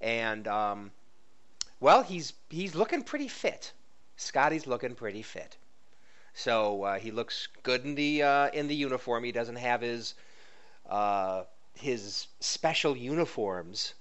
[0.00, 0.92] and um,
[1.80, 3.72] well, he's he's looking pretty fit.
[4.16, 5.56] Scotty's looking pretty fit.
[6.34, 9.24] So uh, he looks good in the uh, in the uniform.
[9.24, 10.14] He doesn't have his
[10.88, 13.94] uh, his special uniforms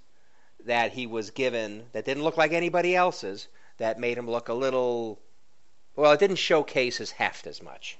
[0.65, 3.47] that he was given that didn't look like anybody else's.
[3.78, 5.19] That made him look a little.
[5.95, 7.97] Well, it didn't showcase his heft as much.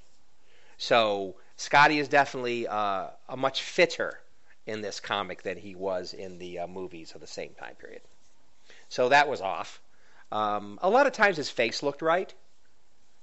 [0.78, 4.20] So Scotty is definitely uh, a much fitter
[4.66, 8.02] in this comic than he was in the uh, movies of the same time period.
[8.90, 9.80] So that was off.
[10.34, 12.34] Um, a lot of times his face looked right.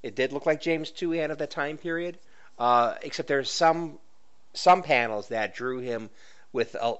[0.01, 2.19] It did look like James Doohan of that time period,
[2.57, 3.99] uh, except there's some
[4.53, 6.09] some panels that drew him
[6.53, 6.95] with a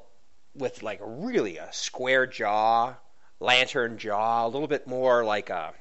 [0.57, 2.97] with like really a square jaw,
[3.39, 5.73] lantern jaw, a little bit more like a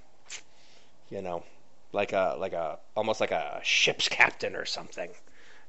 [1.10, 1.44] you know
[1.92, 5.10] like a like a almost like a ship's captain or something,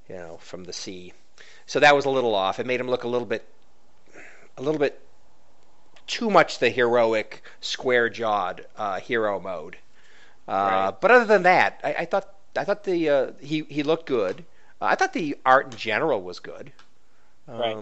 [0.07, 1.15] you know, from the sea.
[1.65, 2.61] So that was a little off.
[2.61, 3.49] It made him look a little bit
[4.59, 5.01] a little bit
[6.11, 9.79] too much the heroic square jawed uh, hero mode.
[10.49, 10.93] Uh, Right.
[11.01, 14.47] But other than that, I, I thought I thought the uh, he he looked good.
[14.81, 16.73] Uh, I thought the art in general was good.
[17.49, 17.77] Um, Right.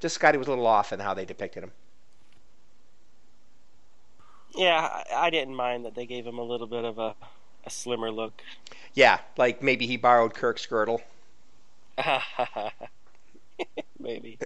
[0.00, 1.72] Just Scotty was a little off in how they depicted him.
[4.54, 7.14] Yeah, I, I didn't mind that they gave him a little bit of a,
[7.64, 8.42] a slimmer look.
[8.94, 11.02] Yeah, like maybe he borrowed Kirk's girdle.
[13.98, 14.38] Maybe.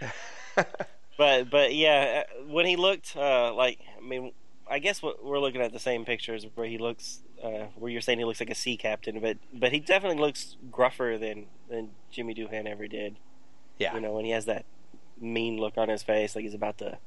[1.18, 4.32] But but yeah, uh, when he looked uh, like I mean,
[4.70, 8.00] I guess what we're looking at the same pictures where he looks uh, where you're
[8.00, 11.90] saying he looks like a sea captain, but but he definitely looks gruffer than than
[12.10, 13.16] Jimmy Doohan ever did.
[13.78, 13.94] Yeah.
[13.94, 14.64] You know, when he has that
[15.20, 16.98] mean look on his face, like he's about to,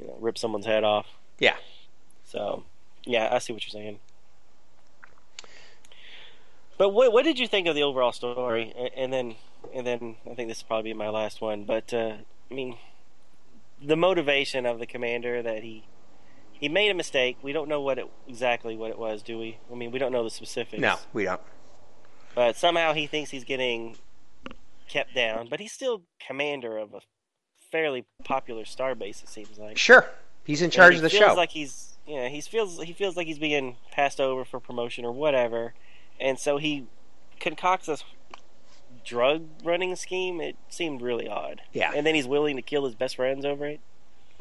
[0.00, 1.06] you know, rip someone's head off.
[1.38, 1.56] Yeah.
[2.24, 2.64] So,
[3.04, 3.98] yeah, I see what you're saying.
[6.78, 8.72] But what what did you think of the overall story?
[8.76, 9.36] A- And then
[9.74, 11.64] and then I think this will probably be my last one.
[11.64, 12.14] But uh,
[12.50, 12.76] I mean,
[13.84, 15.84] the motivation of the commander that he
[16.52, 17.38] he made a mistake.
[17.42, 19.58] We don't know what it exactly what it was, do we?
[19.70, 20.80] I mean, we don't know the specifics.
[20.80, 21.40] No, we don't.
[22.34, 23.96] But somehow he thinks he's getting
[24.88, 27.00] kept down, but he's still commander of a
[27.70, 29.22] fairly popular starbase.
[29.22, 29.76] It seems like.
[29.76, 30.06] Sure,
[30.44, 31.34] he's in charge of the feels show.
[31.34, 35.12] Like he's, yeah, he feels he feels like he's being passed over for promotion or
[35.12, 35.74] whatever,
[36.20, 36.86] and so he
[37.40, 38.04] concocts this
[39.04, 40.40] drug running scheme.
[40.40, 41.62] It seemed really odd.
[41.72, 41.92] Yeah.
[41.94, 43.80] and then he's willing to kill his best friends over it.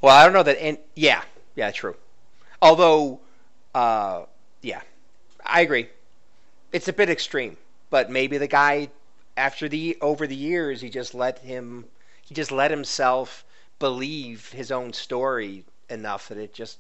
[0.02, 0.62] Well, I don't know that.
[0.62, 1.24] And yeah,
[1.56, 1.96] yeah, true.
[2.62, 3.20] Although,
[3.74, 4.24] uh,
[4.62, 4.82] yeah,
[5.46, 5.90] I agree.
[6.72, 7.58] It's a bit extreme,
[7.90, 8.90] but maybe the guy,
[9.36, 11.86] after the over the years, he just let him,
[12.24, 13.46] he just let himself
[13.80, 16.78] believe his own story enough that it just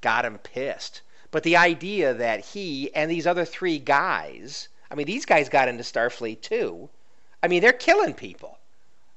[0.00, 1.02] got him pissed.
[1.30, 5.68] But the idea that he and these other three guys, I mean, these guys got
[5.68, 6.90] into Starfleet too.
[7.42, 8.58] I mean, they're killing people.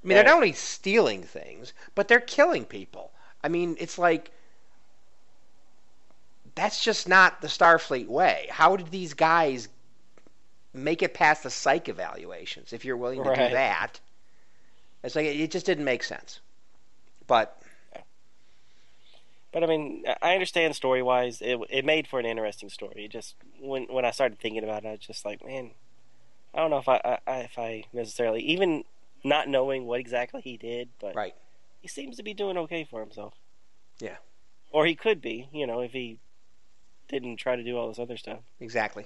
[0.04, 0.24] I mean, Right.
[0.24, 3.14] they're not only stealing things, but they're killing people.
[3.44, 4.32] I mean, it's like
[6.56, 8.48] that's just not the Starfleet way.
[8.50, 9.68] How did these guys
[10.74, 13.48] make it past the psych evaluations if you're willing to Right.
[13.48, 14.00] do that?
[15.04, 16.42] It's like it just didn't make sense.
[17.28, 17.62] But
[19.52, 23.06] But I mean, I understand story wise, it it made for an interesting story.
[23.06, 25.72] It just when when I started thinking about it, I was just like, man,
[26.56, 28.84] I don't know if I, I if I necessarily even
[29.24, 31.36] not knowing what exactly he did, but right,
[31.82, 33.34] he seems to be doing okay for himself.
[34.00, 34.15] Yeah.
[34.72, 36.20] Or he could be, you know, if he
[37.08, 38.39] didn't try to do all this other stuff.
[38.60, 39.06] exactly.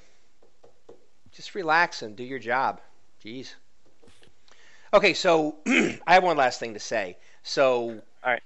[1.32, 2.82] Just relax and do your job.
[3.24, 3.54] Jeez.
[4.94, 7.18] Okay, so I have one last thing to say.
[7.44, 8.42] So, All right.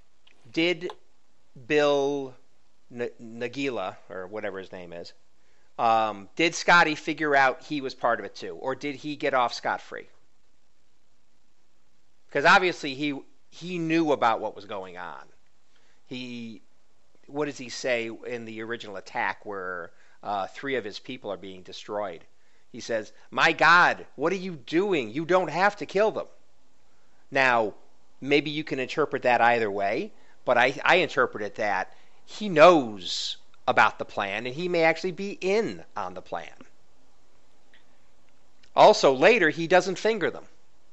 [0.52, 0.92] did
[1.66, 2.34] Bill
[2.92, 5.14] N- Nagila or whatever his name is?
[5.78, 9.34] Um, did Scotty figure out he was part of it too, or did he get
[9.34, 10.08] off scot free?
[12.26, 13.18] Because obviously he
[13.50, 15.24] he knew about what was going on.
[16.06, 16.62] He,
[17.26, 21.36] what does he say in the original attack where uh, three of his people are
[21.36, 22.24] being destroyed?
[22.70, 25.10] He says, "My God, what are you doing?
[25.10, 26.26] You don't have to kill them."
[27.30, 27.74] Now,
[28.20, 30.12] maybe you can interpret that either way,
[30.44, 35.12] but I, I interpret it that he knows about the plan and he may actually
[35.12, 36.52] be in on the plan.
[38.76, 40.44] Also, later, he doesn't finger them.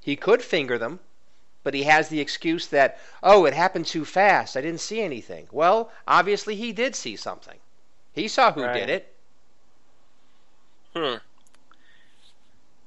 [0.02, 1.00] He could finger them,
[1.64, 4.56] but he has the excuse that, oh, it happened too fast.
[4.56, 5.48] I didn't see anything.
[5.52, 7.58] Well, obviously, he did see something.
[8.14, 8.74] He saw who Right.
[8.74, 9.16] did it.
[10.96, 11.16] Hmm.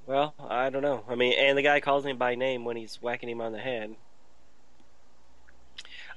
[0.06, 1.04] Well, I don't know.
[1.08, 3.58] I mean, and the guy calls him by name when he's whacking him on the
[3.58, 3.96] head.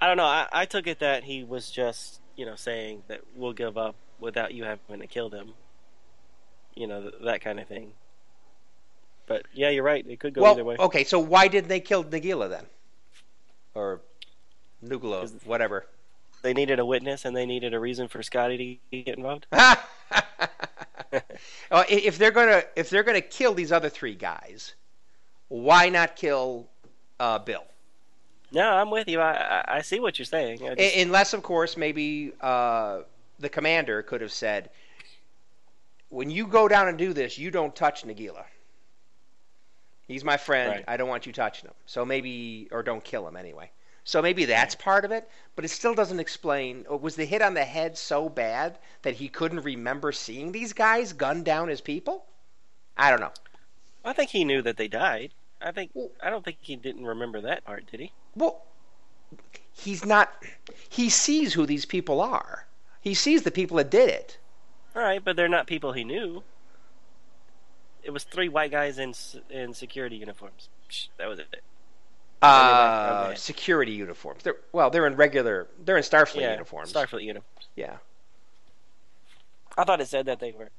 [0.02, 0.26] I don't know.
[0.26, 3.96] I, I took it that he was just, you know, saying that we'll give up
[4.20, 5.54] without you having to kill them.
[6.76, 7.92] You know, th- that kind of thing.
[9.26, 10.06] But yeah, you're right.
[10.08, 10.78] It could go well, either way.
[10.80, 12.66] okay, so why didn't they kill Nagila then?
[13.74, 14.00] Or
[14.86, 15.86] Nugula, whatever.
[16.44, 19.48] They needed a witness, and they needed a reason for Scotty to get involved.
[21.72, 24.76] Well, if they're gonna if they're gonna kill these other three guys,
[25.48, 26.68] why not kill
[27.20, 27.64] uh, Bill?
[28.52, 29.20] No, I'm with you.
[29.20, 30.60] I I, see what you're saying.
[30.60, 33.02] Just- Unless, of course, maybe uh,
[33.40, 34.70] the commander could have said,
[36.10, 38.46] "When you go down and do this, you don't touch Nagila.
[40.08, 40.72] He's my friend.
[40.72, 40.86] Right.
[40.88, 41.74] I don't want you touching him.
[41.86, 43.70] So maybe, or don't kill him anyway.
[44.06, 46.86] So maybe that's part of it, but it still doesn't explain.
[46.90, 51.12] Was the hit on the head so bad that he couldn't remember seeing these guys
[51.12, 52.24] gun down his people?
[52.96, 53.34] I don't know.
[54.06, 55.34] I think he knew that they died.
[55.62, 58.12] I think Well- I don't think he didn't remember that part, did he?
[58.36, 58.64] Well,
[59.74, 60.44] he's not.
[60.90, 62.68] He sees who these people are.
[63.02, 64.38] He sees the people that did it.
[64.96, 66.44] All right, but they're not people he knew.
[68.04, 69.14] It was three white guys in
[69.50, 70.70] in security uniforms.
[71.18, 71.64] That was it.
[72.42, 74.44] Uh, security uniforms.
[74.44, 75.68] They're well, they're in regular.
[75.84, 76.94] They're in Starfleet yeah, uniforms.
[76.94, 77.68] Starfleet uniforms.
[77.76, 77.98] yeah.
[79.78, 80.70] I thought it said that they were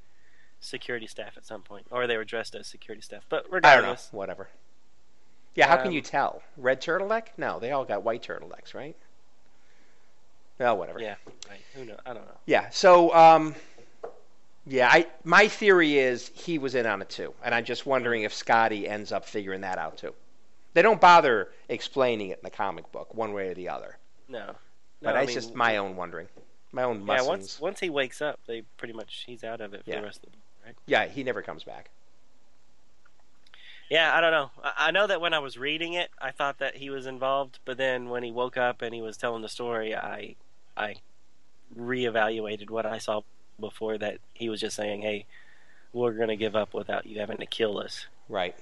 [0.61, 3.25] security staff at some point, or they were dressed as security staff.
[3.29, 3.57] But I don't know.
[3.57, 4.49] regardless, Whatever.
[5.55, 5.67] Yeah.
[5.69, 6.43] How can Um, you tell?
[6.57, 7.29] Red turtleneck?
[7.37, 8.97] No, they all got white turtlenecks, right?
[10.59, 11.01] Well, whatever.
[11.01, 11.15] yeah,
[11.49, 11.99] right, who knows?
[12.05, 12.37] I don't know.
[12.47, 12.69] Yeah.
[12.71, 13.55] So, um,
[14.67, 18.23] yeah, I my theory is he was in on it too, and I'm just wondering
[18.25, 20.15] if Scotty ends up figuring that out too.
[20.75, 24.47] They don't bother explaining it in the comic book one way or the other, No,
[24.47, 24.55] no.
[25.01, 26.29] but I it's mean, just my own wondering,
[26.73, 27.29] my own Yeah, musings.
[27.29, 30.01] once once he wakes up, they pretty much he's out of it for Yeah.
[30.01, 30.75] the rest of the book, right?
[30.87, 31.91] Yeah, he never comes back.
[33.91, 34.51] Yeah, I don't know.
[34.63, 37.79] I, know that when I was reading it, I thought that he was involved, but
[37.79, 40.37] then when he woke up and he was telling the story, I
[40.77, 40.97] I
[41.77, 43.23] reevaluated what I saw
[43.59, 45.25] before that he was just saying, "Hey,
[45.93, 48.55] we're gonna give up without you having to kill us." Right.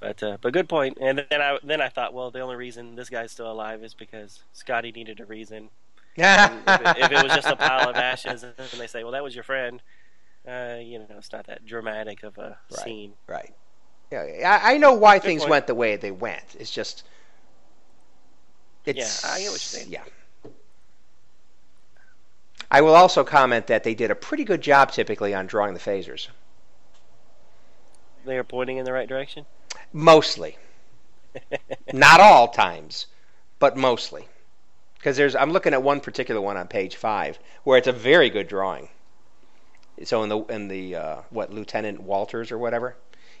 [0.00, 0.98] But uh, but good point.
[1.00, 3.94] And then I then I thought, well, the only reason this guy's still alive is
[3.94, 5.70] because Scotty needed a reason.
[6.16, 9.12] And if, it, if it was just a pile of ashes, and they say, well,
[9.12, 9.82] that was your friend,
[10.46, 12.80] uh, you know, it's not that dramatic of a Right.
[12.80, 13.14] scene.
[13.26, 13.54] Right.
[14.22, 15.50] Yeah, I, I know why things point.
[15.50, 16.44] went the way they went.
[16.58, 17.04] It's just.
[18.84, 19.90] It's, Yeah, I get what you're saying.
[19.90, 20.04] Yeah.
[22.70, 25.80] I will also comment that they did a pretty good job typically on drawing the
[25.80, 26.28] phasers.
[28.24, 29.46] They are pointing in the right direction.
[29.92, 30.56] Mostly.
[31.92, 33.06] Not all times,
[33.58, 34.26] but mostly.
[34.94, 38.30] Because there's, I'm looking at one particular one on page five where it's a very
[38.30, 38.88] good drawing.
[40.02, 42.96] So in the in the uh, what Lieutenant Walters or whatever,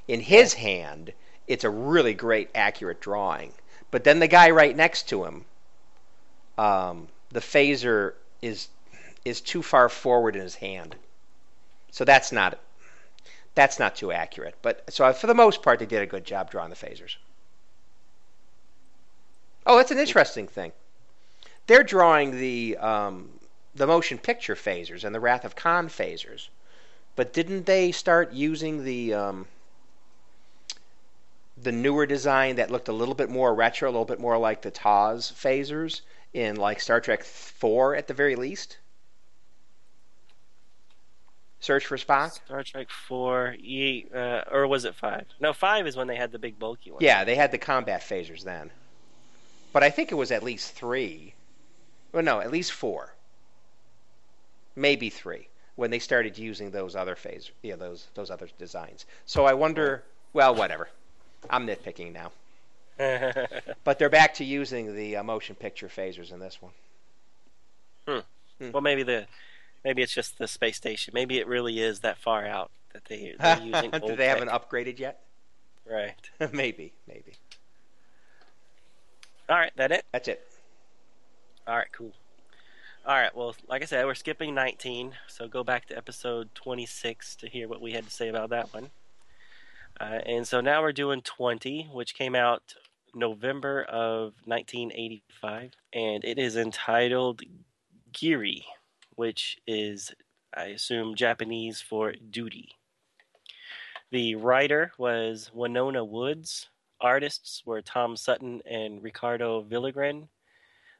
[0.08, 1.12] in his hand,
[1.46, 3.52] it's a really great accurate drawing.
[3.90, 5.44] But then the guy right next to him,
[6.58, 8.68] um, the phaser is
[9.24, 10.96] is too far forward in his hand.
[11.90, 12.58] So that's not
[13.54, 14.56] that's not too accurate.
[14.62, 17.16] But so for the most part, they did a good job drawing the phasers.
[19.66, 20.72] Oh, that's an interesting thing.
[21.66, 23.30] They're drawing the um,
[23.74, 26.48] the motion picture phasers and the Wrath of Khan phasers,
[27.16, 29.46] but didn't they start using the um,
[31.64, 34.62] the newer design that looked a little bit more retro, a little bit more like
[34.62, 36.02] the TOS phasers
[36.32, 38.78] in like Star Trek Four at the very least?
[41.60, 42.32] Search for Spock.
[42.32, 43.56] Star Trek Four,
[44.14, 45.24] uh, or was it five?
[45.40, 47.02] No, five is when they had the big bulky one.
[47.02, 48.70] Yeah, they had the combat phasers then,
[49.72, 51.34] but I think it was at least three.
[52.12, 53.14] Well, no, at least four,
[54.76, 59.06] maybe three when they started using those other phase, yeah, those those other designs.
[59.24, 60.04] So I wonder.
[60.34, 60.88] Well, whatever.
[61.50, 62.32] I'm nitpicking now.
[63.84, 66.72] but they're back to using the uh, motion picture phasers in this one.
[68.06, 68.18] Hmm.
[68.60, 68.70] Hmm.
[68.70, 69.26] Well, maybe the
[69.84, 71.12] maybe it's just the space station.
[71.14, 73.90] Maybe it really is that far out that they they're using.
[73.90, 74.38] Do they tech.
[74.38, 75.20] haven't upgraded yet?
[75.90, 76.14] Right.
[76.52, 77.32] maybe, maybe.
[79.48, 80.04] All right, that it.
[80.12, 80.46] That's it.
[81.66, 82.12] All right, cool.
[83.06, 87.36] All right, well, like I said, we're skipping 19, so go back to episode 26
[87.36, 88.90] to hear what we had to say about that one.
[90.00, 92.74] Uh, and so now we're doing 20, which came out
[93.14, 97.42] November of 1985, and it is entitled
[98.12, 98.64] Giri,
[99.14, 100.12] which is,
[100.56, 102.70] I assume, Japanese for duty.
[104.10, 106.68] The writer was Winona Woods.
[107.00, 110.28] Artists were Tom Sutton and Ricardo Villagran.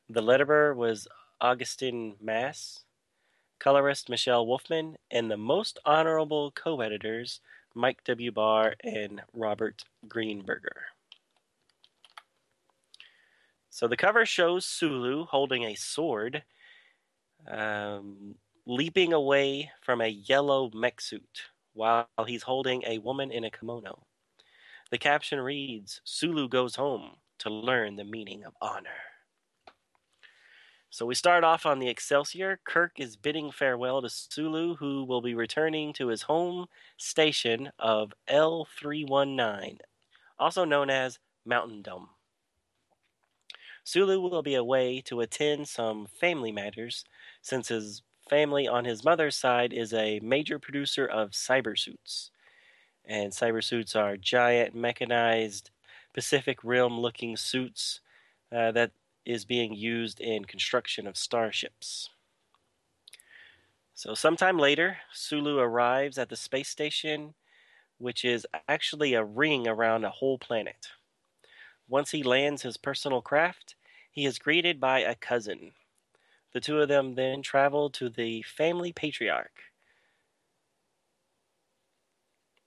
[0.09, 1.09] The letterer was
[1.41, 2.85] Agustin Mas.
[3.61, 4.97] Colorist Michele Wolfman.
[5.11, 7.41] And the most honorable co editors
[7.75, 8.33] Mike W.
[8.33, 10.87] Barr and Robert Greenberger.
[13.71, 16.45] So the cover shows Sulu holding a sword,
[17.49, 23.51] um, leaping away from a yellow mech suit while he's holding a woman in a
[23.51, 24.07] kimono.
[24.91, 29.14] The caption reads Sulu goes home to learn the meaning of honor.
[30.95, 32.61] So we start off on the Excelsior.
[32.63, 36.67] Kirk is bidding farewell to Sulu, who will be returning to his home
[36.97, 39.79] station of L319,
[40.39, 42.11] also known as Mountain Dome.
[43.83, 47.05] Sulu will be away to attend some family matters,
[47.43, 52.31] since his family on his mother's side is a major producer of cybersuits.
[53.05, 55.71] And cybersuits are giant, mechanized,
[56.13, 57.99] Pacific Rim looking suits
[58.53, 58.93] uh, that
[59.25, 62.11] is being used in construction of starships.
[63.95, 67.35] So, sometime later, Sulu arrives at the space station,
[67.99, 70.89] which is actually a ring around a whole planet.
[71.89, 73.77] Once he lands his personal craft,
[74.11, 75.73] he is greeted by a cousin.
[76.53, 79.63] The two of them then travel to the family patriarch.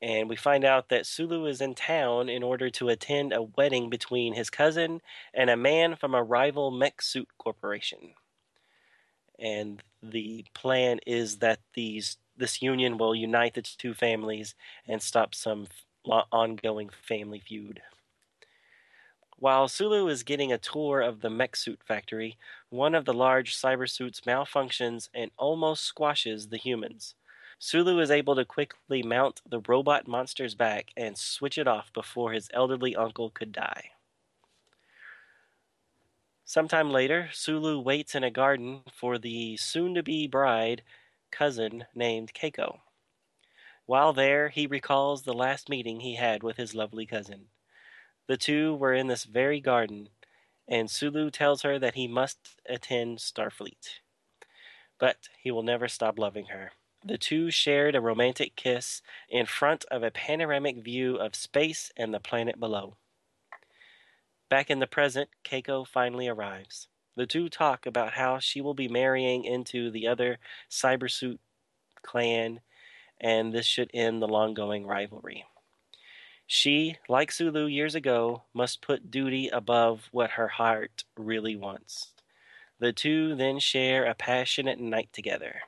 [0.01, 3.89] And we find out that Sulu is in town in order to attend a wedding
[3.89, 5.01] between his cousin
[5.33, 8.13] and a man from a rival mech suit corporation.
[9.39, 14.53] And the plan is that these this union will unite the two families
[14.87, 15.65] and stop some
[16.31, 17.81] ongoing family feud.
[19.39, 22.37] While Sulu is getting a tour of the mech suit factory,
[22.69, 27.15] one of the large cybersuits malfunctions and almost squashes the humans.
[27.59, 32.31] Sulu is able to quickly mount the robot monster's back and switch it off before
[32.31, 33.91] his elderly uncle could die.
[36.45, 40.83] Sometime later, Sulu waits in a garden for the soon to be bride
[41.31, 42.79] cousin named Keiko.
[43.85, 47.47] While there, he recalls the last meeting he had with his lovely cousin.
[48.27, 50.09] The two were in this very garden,
[50.67, 53.99] and Sulu tells her that he must attend Starfleet.
[54.99, 56.71] But he will never stop loving her.
[57.03, 62.13] The two shared a romantic kiss in front of a panoramic view of space and
[62.13, 62.97] the planet below.
[64.49, 66.87] Back in the present, Keiko finally arrives.
[67.15, 70.37] The two talk about how she will be marrying into the other
[70.69, 71.39] cybersuit
[72.01, 72.61] clan,
[73.19, 75.45] and this should end the long going rivalry.
[76.45, 82.13] She, like Sulu years ago, must put duty above what her heart really wants.
[82.79, 85.63] The two then share a passionate night together,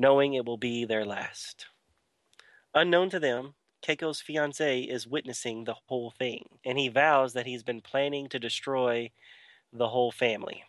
[0.00, 1.66] knowing it will be their last.
[2.74, 7.62] Unknown to them, Keiko's fiance is witnessing the whole thing, and he vows that he's
[7.62, 9.10] been planning to destroy
[9.70, 10.64] the whole family.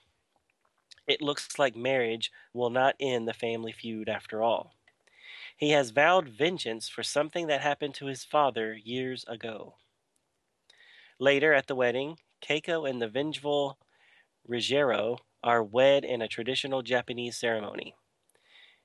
[1.08, 4.74] It looks like marriage will not end the family feud after all.
[5.56, 9.76] He has vowed vengeance for something that happened to his father years ago.
[11.20, 13.78] Later at the wedding, Keiko and the vengeful
[14.46, 17.96] Ruggiero are wed in a traditional Japanese ceremony.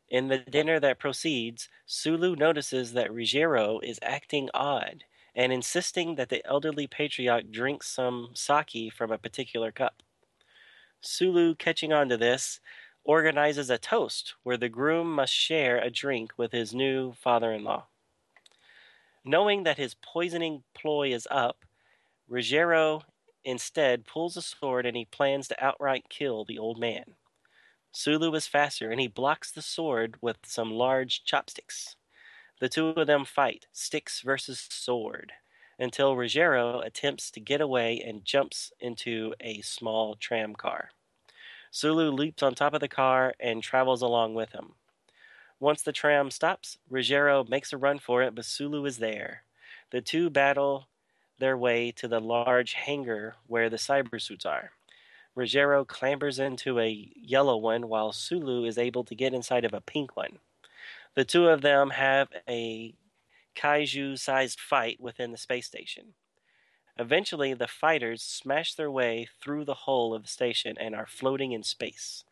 [0.09, 5.05] In the dinner that proceeds, Sulu notices that Ruggiero is acting odd
[5.35, 10.03] and insisting that the elderly patriarch drink some sake from a particular cup.
[11.01, 12.61] Sulu, catching on to this,
[13.05, 17.65] organizes a toast where the groom must share a drink with his new father in
[17.65, 17.87] law.
[19.25, 21.65] Knowing that his poisoning ploy is up,
[22.29, 23.03] Ruggiero
[23.45, 27.15] instead pulls a sword and he plans to outright kill the old man.
[27.99, 31.97] Sulu is faster and he blocks the sword with some large chopsticks.
[32.61, 35.33] The two of them fight, sticks versus sword,
[35.79, 40.91] until Ruggiero attempts to get away and jumps into a small tram car.
[41.71, 44.75] Sulu leaps on top of the car and travels along with him.
[45.59, 49.45] Once the tram stops, Ruggiero makes a run for it, but Sulu is there.
[49.91, 50.87] The two battle
[51.39, 54.73] their way to the large hangar where the cyber suits are.
[55.37, 59.83] Ruggiero clambers into a yellow one while Sulu is able to get inside of a
[59.83, 60.39] pink one.
[61.15, 62.95] The two of them have a
[63.55, 66.15] kaiju sized fight within the space station.
[66.99, 71.53] Eventually, the fighters smash their way through the hull of the station and are floating
[71.53, 72.25] in space.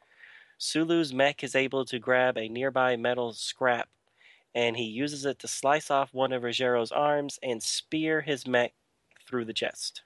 [0.56, 3.90] Sulu's mech is able to grab a nearby metal scrap,
[4.54, 8.72] and he uses it to slice off one of Ruggiero's arms and spear his mech
[9.26, 10.02] through the chest.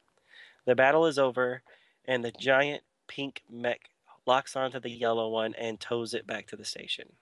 [0.65, 1.63] The battle is over,
[2.05, 3.91] and the giant pink mech
[4.27, 7.15] locks onto the yellow one and tows it back to the station.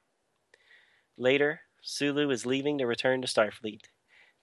[1.16, 3.84] Later, Sulu is leaving to return to Starfleet.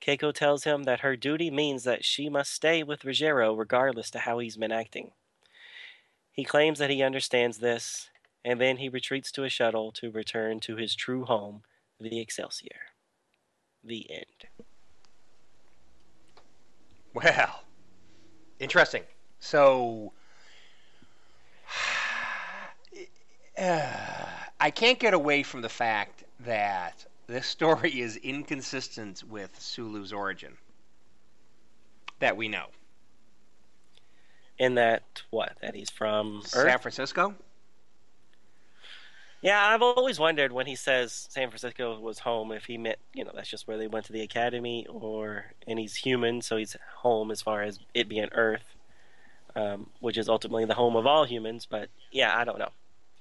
[0.02, 4.20] Keiko tells him that her duty means that she must stay with Ruggiero regardless to
[4.20, 5.12] how he's been acting.
[6.32, 8.10] He claims that he understands this,
[8.44, 11.62] and then he retreats to a shuttle to return to his true home,
[12.00, 12.88] the Excelsior.
[13.84, 14.66] The end.
[17.14, 17.64] Well,
[18.60, 19.04] interesting.
[19.40, 20.14] So,
[23.58, 24.26] uh,
[24.60, 30.58] I can't get away from the fact that this story is inconsistent with Sulu's origin
[32.20, 32.68] that we know.
[34.60, 35.54] In that, what?
[35.62, 37.36] That he's from San Francisco?
[39.42, 43.26] Yeah, I've always wondered when he says San Francisco was home if he meant, you
[43.26, 46.78] know, that's just where they went to the academy, or and he's human, so he's
[47.00, 48.78] home as far as it being Earth,
[49.58, 51.68] um, which is ultimately the home of all humans.
[51.70, 52.70] But yeah, I don't know.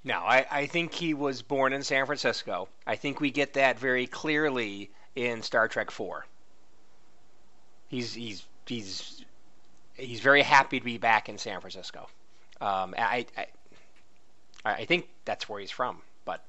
[0.05, 2.69] No, I, I think he was born in San Francisco.
[2.87, 6.27] I think we get that very clearly in Star Trek Four.
[7.89, 9.25] He's he's he's
[9.95, 12.09] he's very happy to be back in San Francisco.
[12.61, 13.47] Um, I, I
[14.65, 16.43] I think that's where he's from, but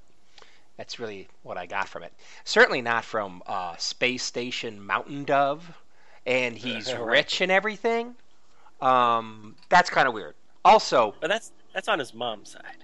[0.77, 2.13] that's really what I got from it.
[2.45, 5.77] Certainly not from uh, Space Station Mountain Dove,
[6.25, 7.05] and he's Right.
[7.05, 8.15] rich and everything.
[8.81, 10.35] Um, that's kind of weird.
[10.65, 12.82] Also, But that's that's on his mom's side.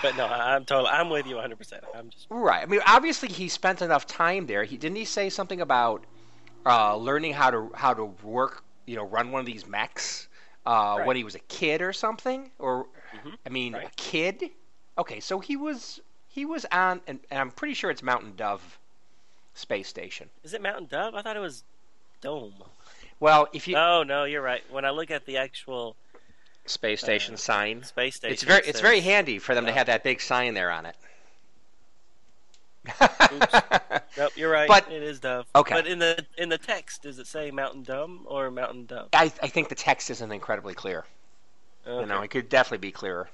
[0.00, 1.58] But no, I'm totally I'm with you 100.
[1.58, 2.62] percent I'm just Right.
[2.62, 4.64] I mean, obviously he spent enough time there.
[4.64, 6.04] He didn't he say something about
[6.66, 10.28] uh, learning how to how to work, you know, run one of these mechs
[10.66, 11.06] uh, Right.
[11.06, 12.50] when he was a kid or something?
[12.58, 13.36] Or Mhm.
[13.46, 14.50] I mean, a kid?
[14.98, 18.78] Okay, so he was he was on, and, and I'm pretty sure it's Mountain Dove
[19.54, 20.28] space station.
[20.42, 21.14] is it Mountain Dove?
[21.14, 21.62] I thought it was
[22.20, 22.54] Dome.
[23.20, 24.62] Well, if you Oh no, you're right.
[24.70, 25.96] When I look at the actual
[26.66, 29.72] space station uh, sign, space station, it's very it it's very handy for them to
[29.72, 30.96] have that big sign there on it.
[34.16, 34.68] Nope, you're right.
[34.68, 35.46] But- it is Dove.
[35.56, 35.74] Okay.
[35.74, 39.08] But in the in the text, does it say Mountain Dome or Mountain Dove?
[39.12, 41.04] I, I think the text isn't incredibly clear.
[41.86, 43.28] You know, it could definitely be clearer.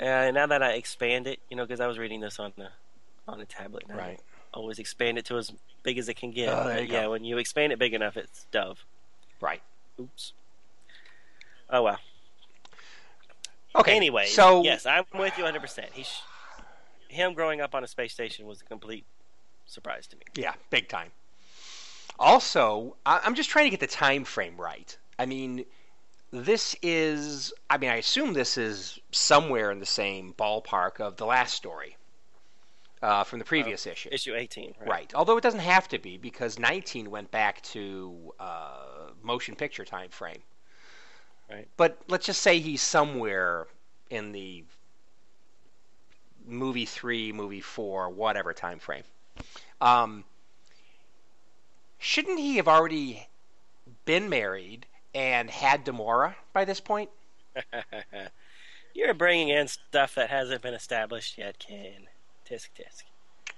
[0.00, 2.68] Uh, now that I expand it, you know, because I was reading this on the
[3.28, 3.84] on a tablet.
[3.90, 4.20] I Right.
[4.52, 6.48] Always expand it to as big as it can get.
[6.48, 7.10] Oh, there you yeah, go.
[7.10, 8.84] when you expand it big enough, it's Dove.
[9.40, 9.60] Right.
[10.00, 10.32] Oops.
[11.70, 11.98] Oh well.
[13.76, 13.96] Okay.
[13.96, 15.60] Anyway, so yes, I'm with you 100.
[15.60, 16.22] percent He, sh-
[17.08, 19.04] him growing up on a space station was a complete
[19.66, 20.22] surprise to me.
[20.36, 21.10] Yeah, big time.
[22.18, 24.96] Also, I- I'm just trying to get the time frame right.
[25.18, 25.64] I mean,
[26.30, 27.52] this is.
[27.68, 31.96] I mean, I assume this is somewhere in the same ballpark of the last story
[33.02, 34.08] uh, from the previous issue.
[34.12, 34.88] Issue 18, right?
[34.88, 35.12] Right.
[35.14, 40.10] Although it doesn't have to be because 19 went back to uh, motion picture time
[40.10, 40.42] frame.
[41.50, 41.68] Right.
[41.76, 43.66] But let's just say he's somewhere
[44.10, 44.64] in the
[46.46, 49.04] movie three, movie four, whatever time frame.
[49.80, 50.24] Um,
[51.98, 53.28] shouldn't he have already
[54.04, 57.10] been married and had Demora by this point?
[58.94, 62.08] You're bringing in stuff that hasn't been established yet, Ken.
[62.48, 63.04] Tisk tisk.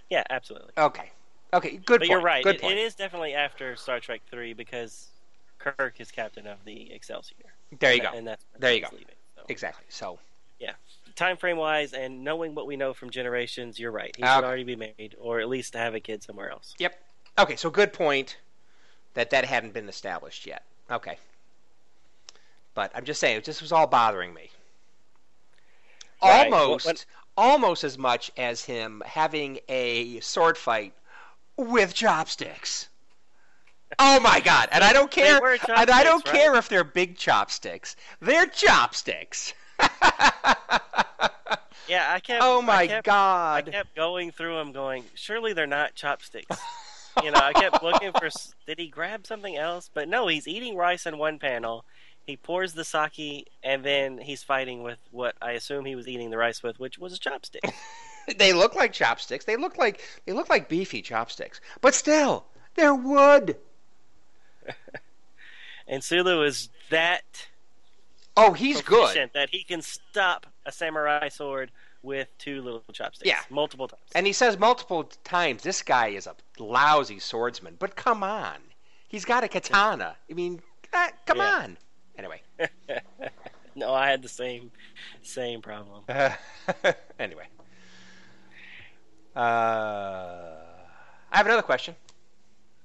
[0.08, 0.72] Yeah, absolutely.
[0.78, 1.10] Okay.
[1.52, 1.76] Okay.
[1.84, 2.10] Good but point.
[2.10, 2.44] you're right.
[2.44, 2.78] Good It, point.
[2.78, 5.08] it is definitely after Star Trek 3 because
[5.58, 7.55] Kirk is captain of the Excelsior.
[7.78, 8.18] There you And go.
[8.18, 8.88] And that's There you go.
[8.92, 9.06] Leaving,
[9.36, 9.42] so.
[9.48, 9.84] Exactly.
[9.88, 10.18] So,
[10.58, 10.72] yeah,
[11.14, 14.14] time frame wise and knowing what we know from generations, you're right.
[14.16, 16.74] He uh, should already be married, or at least have a kid somewhere else.
[16.78, 16.94] Yep.
[17.38, 18.38] Okay, so good point
[19.14, 20.62] that that hadn't been established yet.
[20.90, 21.18] Okay.
[22.74, 24.50] But I'm just saying, this was all bothering me.
[26.22, 26.52] Right.
[26.52, 27.06] Almost,
[27.36, 30.92] almost as much as him having a sword fight
[31.56, 32.88] with chopsticks.
[33.98, 34.68] Oh my god!
[34.72, 35.40] And I don't care.
[35.44, 36.34] and I don't right?
[36.34, 37.96] care if they're big chopsticks.
[38.20, 39.54] They're chopsticks.
[41.88, 42.42] Yeah, I kept.
[42.42, 45.04] oh I my kept, I kept going through them, going.
[45.14, 46.56] Surely they're not chopsticks.
[47.22, 48.28] you know, I kept looking for.
[48.66, 49.90] Did he grab something else?
[49.92, 51.84] But no, he's eating rice in one panel.
[52.26, 56.30] He pours the sake, and then he's fighting with what I assume he was eating
[56.30, 57.72] the rice with, which was a chopstick.
[58.38, 59.44] They look like chopsticks.
[59.44, 61.60] They look like they look like beefy chopsticks.
[61.80, 63.56] But still, they're wood.
[65.88, 67.48] and Sulu is that
[68.38, 69.30] Oh, he's good.
[69.32, 71.70] that he can stop a samurai sword
[72.02, 73.26] with two little chopsticks.
[73.26, 73.40] Yeah.
[73.50, 74.02] multiple times.
[74.14, 78.58] And he says multiple times, "This guy is a lousy swordsman." But come on,
[79.08, 80.16] he's got a katana.
[80.30, 80.60] I mean,
[80.92, 81.60] eh, come Yeah.
[81.62, 81.78] on.
[82.18, 82.42] Anyway,
[83.74, 84.70] no, I had the same
[85.22, 86.04] same problem.
[86.08, 86.30] uh,
[87.18, 87.46] anyway,
[89.34, 89.40] uh,
[91.32, 91.96] I have another question.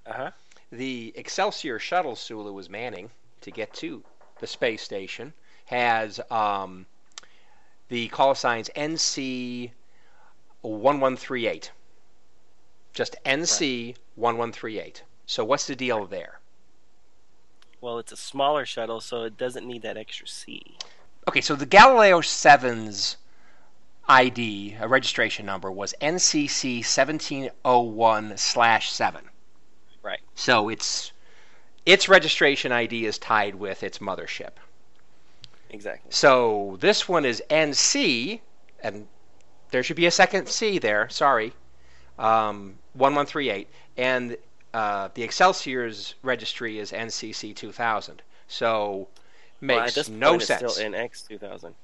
[0.06, 0.32] Uh huh.
[0.72, 3.10] The Excelsior shuttle Sulu was manning
[3.42, 4.04] to get to
[4.40, 5.34] the space station
[5.66, 6.86] has um,
[7.90, 9.72] the call signs NC
[10.62, 11.72] one one three eight.
[12.94, 15.04] Just NC one one three eight.
[15.26, 16.40] So what's the deal there?
[17.82, 20.78] Well, it's a smaller shuttle, so it doesn't need that extra C.
[21.28, 23.18] Okay, so the Galileo 7's
[24.08, 29.31] ID, a registration number, was NCC 1701 slash 7.
[30.04, 30.20] Right.
[30.36, 31.12] So it's
[31.86, 34.52] its registration ID is tied with its mothership.
[35.70, 36.12] Exactly.
[36.12, 38.42] So this one is NC,
[38.82, 39.08] and
[39.72, 41.10] there should be a second C there.
[41.10, 41.54] Sorry,
[42.20, 44.38] um, one one three eight, and
[44.74, 48.22] uh, the Excelsior's registry is NCC two thousand.
[48.48, 49.08] So
[49.62, 50.62] makes well, no sense.
[50.62, 51.76] It's still NX 2000.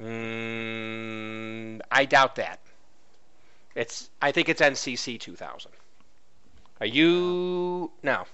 [0.00, 2.60] Mm, I doubt that.
[3.74, 4.10] It's.
[4.22, 5.72] I think it's NCC two thousand.
[6.80, 8.26] Are you now?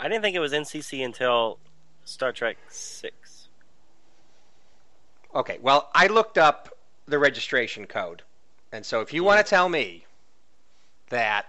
[0.00, 1.58] I didn't think it was NCC until
[2.04, 3.48] Star Trek 6.
[5.34, 5.58] Okay.
[5.62, 6.76] Well, I looked up
[7.06, 8.22] the registration code,
[8.72, 10.06] and so if you want to tell me
[11.10, 11.46] that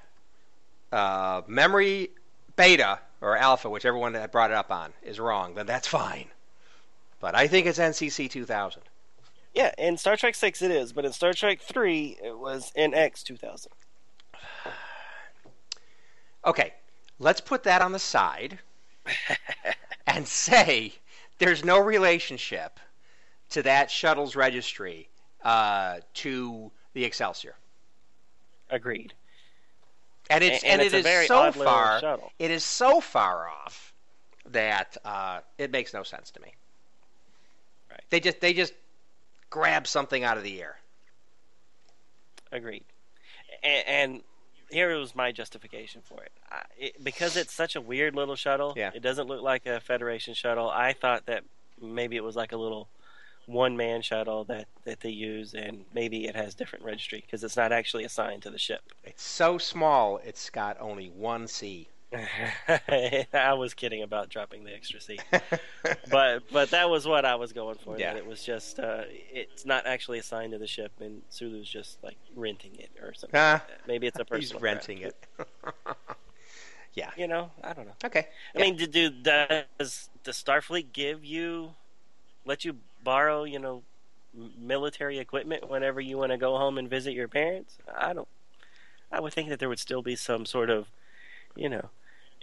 [0.91, 2.11] uh, memory
[2.55, 6.27] beta or alpha, whichever one that brought it up on, is wrong, then that's fine.
[7.19, 8.83] But I think it's NCC 2000.
[9.55, 13.23] Yeah, in Star Trek 6 it is, but in Star Trek 3 it was NX
[13.23, 13.71] 2000.
[16.45, 16.73] Okay,
[17.19, 18.59] let's put that on the side
[20.07, 20.93] and say
[21.39, 22.79] there's no relationship
[23.49, 25.07] to that shuttle's registry
[25.43, 27.55] uh, to the Excelsior.
[28.69, 29.13] Agreed.
[30.29, 32.31] And it's and and, it's it a very so far shuttle.
[32.39, 33.93] it is so far off
[34.49, 36.53] that uh, it makes no sense to me.
[37.91, 38.01] Right.
[38.09, 38.73] They just they just
[39.49, 40.77] grab something out of the air.
[42.51, 42.83] Agreed.
[43.63, 44.21] And, and
[44.73, 46.31] here was my justification for it.
[46.51, 47.03] I, it.
[47.03, 48.91] Because it's such a weird little shuttle, Yeah.
[48.93, 50.69] it doesn't look like a Federation shuttle.
[50.69, 51.43] I thought that
[51.81, 52.87] maybe it was like a little
[53.45, 57.57] one man shuttle that, that they use, and maybe it has different registry because it's
[57.57, 58.81] not actually assigned to the ship.
[59.03, 60.17] It's so small.
[60.23, 61.87] It's got only one C.
[63.33, 65.19] I was kidding about dropping the extra C.
[66.11, 67.97] but but that was what I was going for.
[67.97, 68.13] Yeah.
[68.13, 72.03] That it was just uh, it's not actually assigned to the ship, and Sulu's just
[72.03, 73.39] like renting it or something.
[73.39, 73.87] Ah, like.
[73.87, 74.41] Maybe it's a personal.
[74.41, 74.87] He's craft.
[74.87, 75.27] renting it.
[76.93, 77.11] yeah.
[77.17, 77.95] You know, I don't know.
[78.05, 78.27] Okay.
[78.55, 81.73] I mean, do, do does does Starfleet give you
[82.45, 83.83] let you borrow you know
[84.57, 87.77] military equipment whenever you want to go home and visit your parents?
[87.97, 88.27] I don't.
[89.11, 90.87] I would think that there would still be some sort of
[91.55, 91.89] you know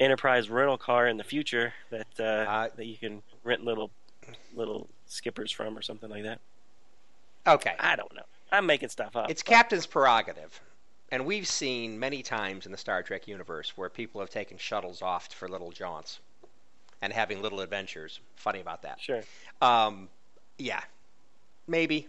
[0.00, 3.90] enterprise rental car in the future that uh, Uh, that you can rent little
[4.54, 6.40] little skippers from or something like that.
[7.46, 7.74] Okay.
[7.78, 8.22] I don't know.
[8.52, 9.30] I'm making stuff up.
[9.30, 10.60] It's Captain's prerogative.
[11.12, 15.02] And we've seen many times in the Star Trek universe where people have taken shuttles
[15.02, 16.20] off for little jaunts
[17.02, 18.20] and having little adventures.
[18.36, 19.00] Funny about that.
[19.00, 19.22] sure.
[19.60, 20.08] Um,
[20.58, 20.80] yeah,
[21.66, 22.06] maybe.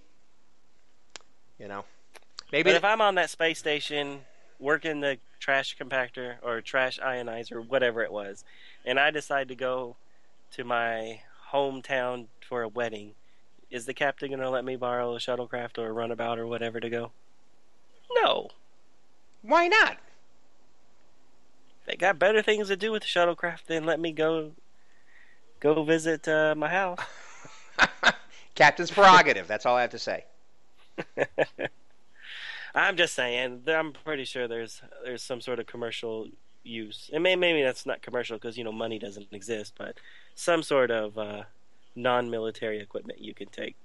[1.60, 1.86] You know,
[2.52, 2.70] maybe.
[2.70, 4.22] But if I'm on that space station
[4.62, 8.45] working the trash compactor or trash ionizer, whatever it was,
[8.86, 9.95] and I decide to go
[10.51, 13.14] to my hometown for a wedding,
[13.70, 16.80] is the captain going to let me borrow a shuttlecraft or a runabout or whatever
[16.80, 17.12] to go?
[18.14, 18.49] No.
[19.41, 19.97] why not?
[21.86, 24.51] They got better things to do with the shuttlecraft than let me go
[25.59, 26.99] go visit uh, my house.
[28.55, 29.47] Captain's prerogative.
[29.47, 30.26] That's all I have to say.
[32.74, 33.63] I'm just saying.
[33.67, 36.28] I'm pretty sure there's there's some sort of commercial
[36.63, 39.97] use, and maybe, maybe that's not commercial because you know money doesn't exist, but
[40.36, 41.43] some sort of uh,
[41.95, 43.76] non-military equipment you can take.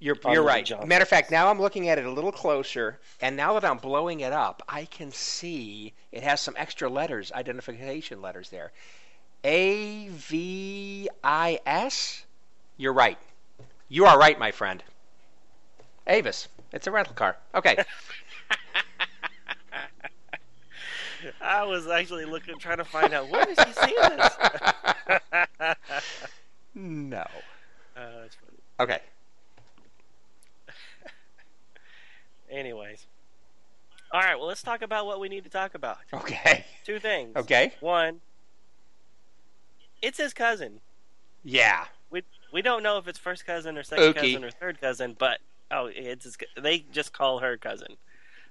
[0.00, 0.64] You're you're right.
[0.66, 0.86] job.
[0.86, 3.78] Matter of fact, now I'm looking at it a little closer, and now that I'm
[3.78, 8.72] blowing it up, I can see it has some extra letters, identification letters there.
[9.44, 12.24] A V I S.
[12.76, 13.18] You're right.
[13.88, 14.82] You are right, my friend.
[16.06, 16.48] Avis.
[16.72, 17.36] It's a rental car.
[17.54, 17.76] Okay.
[21.40, 24.38] I was actually looking, trying to find out where is he seeing this.
[25.60, 25.74] uh,
[26.74, 27.24] no.
[27.94, 28.58] that's funny.
[28.80, 28.98] Okay.
[32.50, 33.06] Anyways,
[34.12, 34.38] all right.
[34.38, 35.98] Well, let's talk about what we need to talk about.
[36.12, 36.64] Okay.
[36.84, 37.34] Two things.
[37.34, 37.72] Okay.
[37.80, 38.20] One,
[40.00, 40.80] it's his cousin.
[41.42, 41.86] Yeah.
[42.10, 44.14] We we don't know if it's first cousin or second Ookie.
[44.34, 45.40] cousin or third cousin, but
[45.70, 47.96] oh, it's his, they just call her cousin,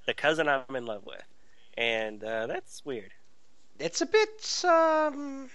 [0.06, 1.24] the cousin I'm in love with,
[1.78, 3.12] and uh, that's weird.
[3.80, 4.64] It's a bit.
[4.66, 5.50] Um,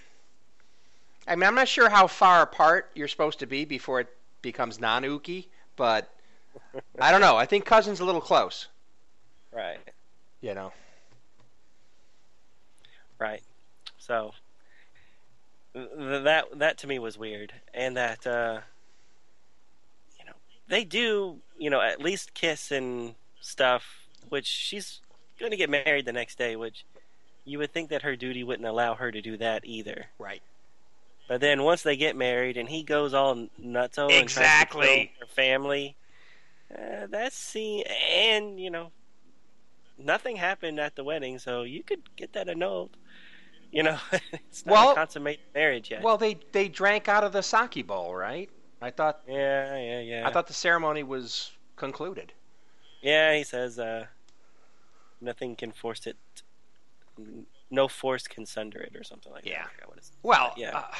[1.27, 4.09] I mean, I'm not sure how far apart you're supposed to be before it
[4.41, 5.45] becomes non-Uki,
[5.75, 6.11] but
[6.99, 7.37] I don't know.
[7.37, 8.67] I think cousin's a little close.
[9.51, 9.79] Right.
[10.41, 10.73] You know.
[13.19, 13.41] Right.
[13.97, 14.33] So
[15.73, 18.61] th- that that to me was weird, and that uh,
[20.69, 23.83] they do you know at least kiss and stuff,
[24.29, 25.01] which she's
[25.39, 26.85] going to get married the next day, which
[27.45, 30.05] you would think that her duty wouldn't allow her to do that either.
[30.19, 30.41] Right.
[31.27, 35.11] But then once they get married and he goes all nutso and tries Exactly.
[35.19, 35.95] her family,
[36.73, 38.91] uh, that's see, and you know,
[39.97, 42.91] nothing happened at the wedding, so you could get that annulled.
[43.71, 43.97] You know,
[44.33, 46.01] it's not Well- a consummated marriage yet.
[46.03, 48.49] Well, they they drank out of the sake bowl, right?
[48.81, 50.27] I thought yeah, yeah, yeah.
[50.27, 52.31] I thought the ceremony was concluded.
[53.01, 54.05] yeah, he says uh,
[55.21, 56.17] nothing can force it.
[57.71, 59.49] No force can sunder it, or something like that.
[59.49, 59.65] Yeah.
[59.75, 60.77] Forgot what Well, Yeah.
[60.77, 60.95] uh,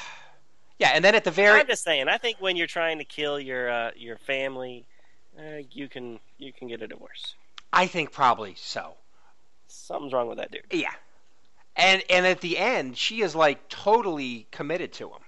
[0.78, 2.08] yeah, and then at the very I'm just saying.
[2.08, 4.84] I think when you're trying to kill your uh, your family,
[5.38, 7.34] uh, you can you can get a divorce.
[7.72, 8.94] I think probably so.
[9.68, 10.62] Something's wrong with that dude.
[10.70, 10.92] Yeah.
[11.76, 15.20] And and at the end, she is like totally committed to him.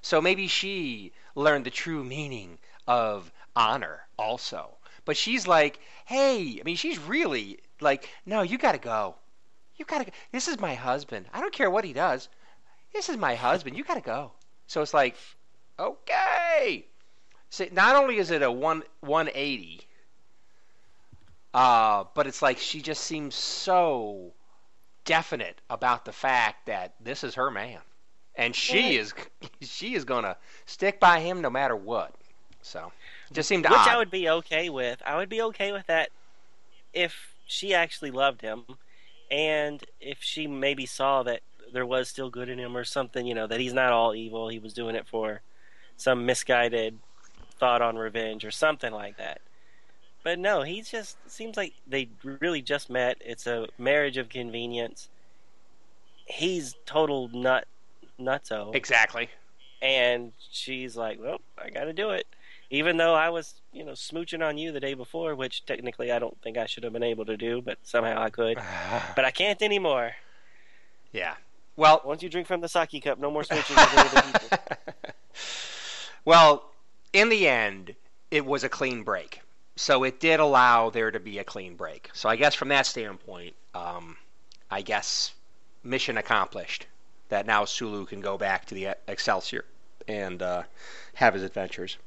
[0.00, 4.76] So maybe she learned the true meaning of honor also.
[5.04, 9.14] But she's like, "Hey, I mean, she's really like, no, you got to go.
[9.76, 10.12] You got to go.
[10.32, 11.26] This is my husband.
[11.32, 12.28] I don't care what he does.
[12.92, 13.76] This is my husband.
[13.76, 14.32] You got to go."
[14.66, 15.16] So it's like,
[15.78, 16.86] "Okay."
[17.50, 19.88] So not only is it a one 180
[21.54, 24.32] uh, but it's like she just seems so
[25.04, 27.80] definite about the fact that this is her man,
[28.38, 29.00] and she Yeah.
[29.00, 29.14] is
[29.60, 32.14] she is gonna stick by him no matter what.
[32.62, 32.92] So
[33.32, 33.88] just seemed Which odd.
[33.88, 35.02] I would be okay with.
[35.04, 36.08] I would be okay with that
[36.94, 38.64] if she actually loved him,
[39.30, 41.40] and if she maybe saw that
[41.72, 43.26] there was still good in him or something.
[43.26, 44.48] You know that he's not all evil.
[44.48, 45.42] He was doing it for
[45.96, 46.98] some misguided
[47.58, 49.40] thought on revenge or something like that.
[50.22, 53.18] But no, he just seems like they really just met.
[53.24, 55.08] It's a marriage of convenience.
[56.26, 57.66] He's total nut
[58.20, 59.28] nutso, exactly.
[59.82, 62.26] and she's like, "Well, I got to do it."
[62.70, 66.18] Even though I was, you know, smooching on you the day before, which technically I
[66.18, 68.58] don't think I should have been able to do, but somehow I could.
[69.16, 70.12] But I can't anymore.
[71.12, 71.34] yeah.
[71.76, 74.58] Well, Once you drink from the sake cup, no more smooching with other people.
[76.24, 76.64] well,
[77.12, 77.94] in the end,
[78.30, 79.40] it was a clean break.
[79.76, 82.10] So it did allow there to be a clean break.
[82.12, 84.16] So I guess from that standpoint, um,
[84.70, 85.32] I guess
[85.84, 86.86] mission accomplished.
[87.28, 89.64] That now Sulu can go back to the Excelsior
[90.06, 90.62] and uh,
[91.14, 91.98] have his adventures.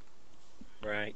[0.84, 1.16] Right.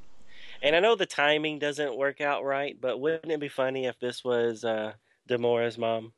[0.62, 4.00] And I know the timing doesn't work out right, but wouldn't it be funny if
[4.00, 4.94] this was uh,
[5.28, 6.14] Demora's mom?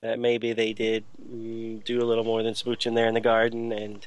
[0.00, 3.72] That maybe they did mm, do a little more than smooching there in the garden,
[3.72, 4.06] and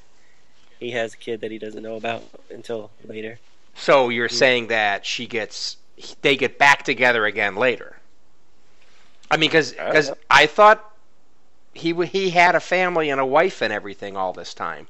[0.80, 3.40] he has a kid that he doesn't know about until later.
[3.76, 5.78] So you're saying that she gets,
[6.22, 7.98] they get back together again later?
[9.30, 10.14] I mean, because I.
[10.30, 10.93] I thought
[11.74, 14.88] he he had a family and a wife and everything all this time.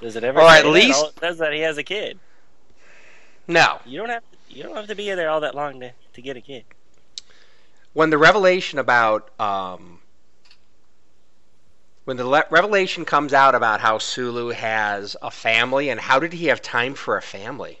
[0.00, 0.40] Does it ever?
[0.40, 0.68] Or at that?
[0.70, 2.18] least- All it says that he has a kid.
[3.46, 6.22] No, You don't have you don't have to be there all that long to, to
[6.22, 6.64] get a kid.
[7.92, 10.00] when the revelation about um,
[12.04, 16.32] when the le- revelation comes out about how Sulu has a family and how did
[16.32, 17.80] he have time for a family?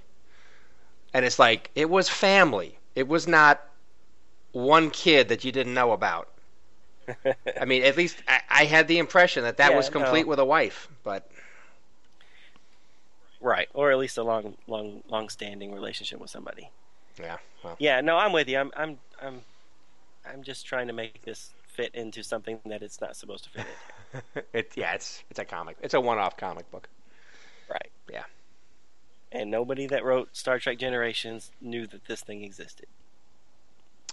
[1.12, 2.78] And it's like it was family.
[2.94, 3.62] It was not
[4.52, 6.28] one kid that you didn't know about.
[7.60, 10.30] I mean, at least I, I had the impression that that Yeah, was complete no.
[10.30, 10.88] with a wife.
[11.02, 11.30] But
[13.40, 16.70] Right, or at least a long, long, long-standing relationship with somebody.
[17.20, 17.36] Yeah.
[17.62, 18.58] Well, Yeah, no, I'm with you.
[18.58, 19.42] I'm, I'm, I'm,
[20.26, 23.66] I'm just trying to make this fit into something that it's not supposed to fit
[24.36, 24.42] in.
[24.54, 25.76] it yeah, it's it's a comic.
[25.82, 26.88] It's a one-off comic book.
[27.68, 27.90] Right.
[28.10, 28.22] Yeah.
[29.32, 32.86] And nobody that wrote Star Trek Generations knew that this thing existed.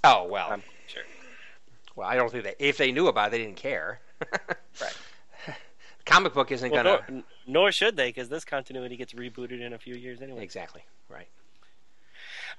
[0.03, 0.49] Oh well.
[0.51, 1.03] I'm sure.
[1.95, 3.99] Well, I don't think that if they knew about it, they didn't care.
[4.81, 4.93] Right.
[6.05, 9.73] Comic book isn't Well, gonna nor, nor should they, because this continuity gets rebooted in
[9.73, 10.43] a few years anyway.
[10.43, 11.27] exactly right.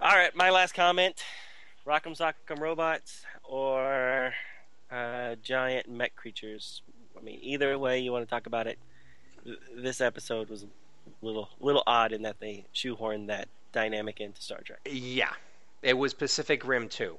[0.00, 1.22] All right, my last comment:
[1.86, 4.32] Rock'em Sock'em robots or
[4.90, 6.82] uh, giant mech creatures.
[7.18, 8.78] I mean, either way you want to talk about it,
[9.76, 10.66] this episode was a
[11.20, 14.80] little little odd in that they shoehorned that dynamic into Star Trek.
[14.90, 15.32] Yeah,
[15.82, 17.18] it was Pacific Rim two.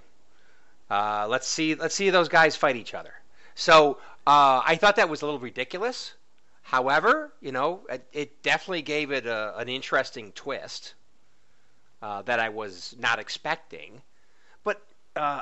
[0.94, 1.74] Uh, let's see.
[1.74, 3.14] Let's see those guys fight each other.
[3.56, 6.14] So uh, I thought that was a little ridiculous.
[6.62, 10.94] However, you know, it, it definitely gave it a, an interesting twist
[12.04, 14.04] uh, that I was not expecting.
[14.64, 14.82] But
[15.16, 15.42] uh,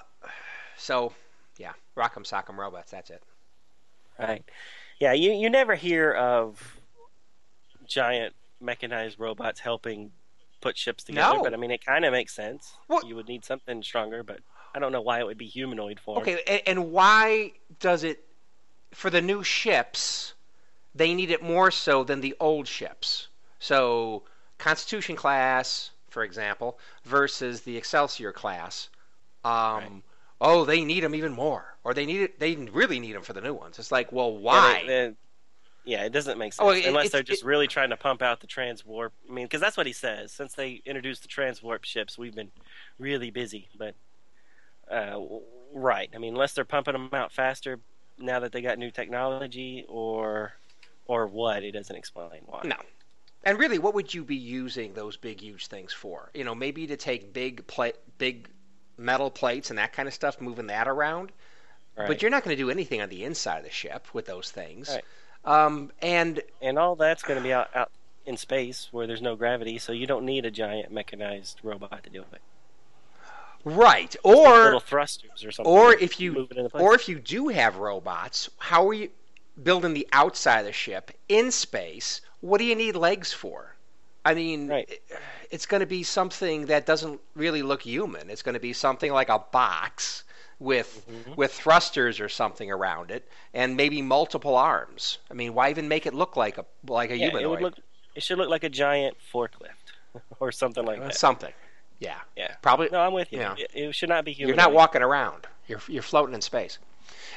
[0.78, 1.12] so,
[1.58, 2.92] yeah, Rock'em Sock'em Robots.
[2.92, 3.22] That's it.
[4.18, 4.44] Right?
[5.00, 6.78] Yeah, you you never hear of
[7.88, 10.12] giant mechanized robots helping
[10.62, 11.44] put ships together, No.
[11.44, 12.74] but I mean, it kind of makes sense.
[12.88, 14.40] Well- you would need something stronger, but
[14.74, 16.20] I don't know why it would be humanoid form.
[16.20, 18.24] Okay, and, and why does it
[18.94, 20.34] for the new ships?
[20.96, 23.28] They need it more so than the old ships.
[23.60, 24.24] So
[24.58, 28.90] Constitution class, for example, versus the Excelsior class.
[29.44, 29.92] Um, Right.
[30.44, 32.40] Oh, they need them even more, or they need it.
[32.40, 33.78] They really need them for the new ones.
[33.78, 34.82] It's like, well, Yeah, why?
[34.82, 35.16] they- they-
[35.84, 38.22] yeah, it doesn't make sense Oh, it- unless they're just it- really trying to pump
[38.24, 39.12] out the transwarp.
[39.30, 40.32] I mean, because that's what he says.
[40.32, 42.52] Since they introduced the transwarp ships, we've been
[42.98, 43.70] really busy.
[43.78, 43.94] But
[44.92, 45.20] uh,
[45.74, 47.80] right, I mean, unless they're pumping them out faster
[48.18, 50.54] now that they got new technology, or
[51.08, 52.62] or what, it doesn't explain why.
[52.64, 52.76] No.
[53.44, 56.30] And really, what would you be using those big, huge things for?
[56.34, 58.48] You know, maybe to take big plate, big
[58.98, 61.32] metal plates and that kind of stuff, moving that around.
[61.98, 62.08] Right.
[62.08, 64.52] But you're not going to do anything on the inside of the ship with those
[64.52, 64.90] things.
[64.90, 65.04] Right.
[65.44, 67.92] Um, and and all that's going to be out, out
[68.26, 72.10] in space where there's no gravity, so you don't need a giant mechanized robot to
[72.10, 72.42] do it.
[73.66, 75.72] Right, little or thrusters or something.
[75.72, 76.82] or if you move it into place.
[76.84, 79.10] or if you do have robots, how are you
[79.64, 82.22] building the outside of the ship in space?
[82.42, 83.76] What do you need legs for?
[84.24, 84.90] I mean, Right.
[84.90, 85.04] it-
[85.50, 88.30] it's going to be something that doesn't really look human.
[88.30, 90.24] It's going to be something like a box
[90.60, 91.36] with Mhm.
[91.36, 95.18] with thrusters or something around it, and maybe multiple arms.
[95.32, 97.44] I mean, why even make it look like a like a yeah, humanoid?
[97.44, 97.74] it would look.
[98.14, 99.94] It should look like a giant forklift
[100.40, 101.16] or something like Uh, that.
[101.16, 101.52] something.
[102.02, 102.56] Yeah, Yeah.
[102.62, 102.90] probably.
[102.92, 103.40] No, I'm with you.
[103.40, 103.56] Yeah.
[103.58, 104.50] It, it should not be human.
[104.50, 105.48] You're not walking around.
[105.68, 106.80] You're you're floating in space.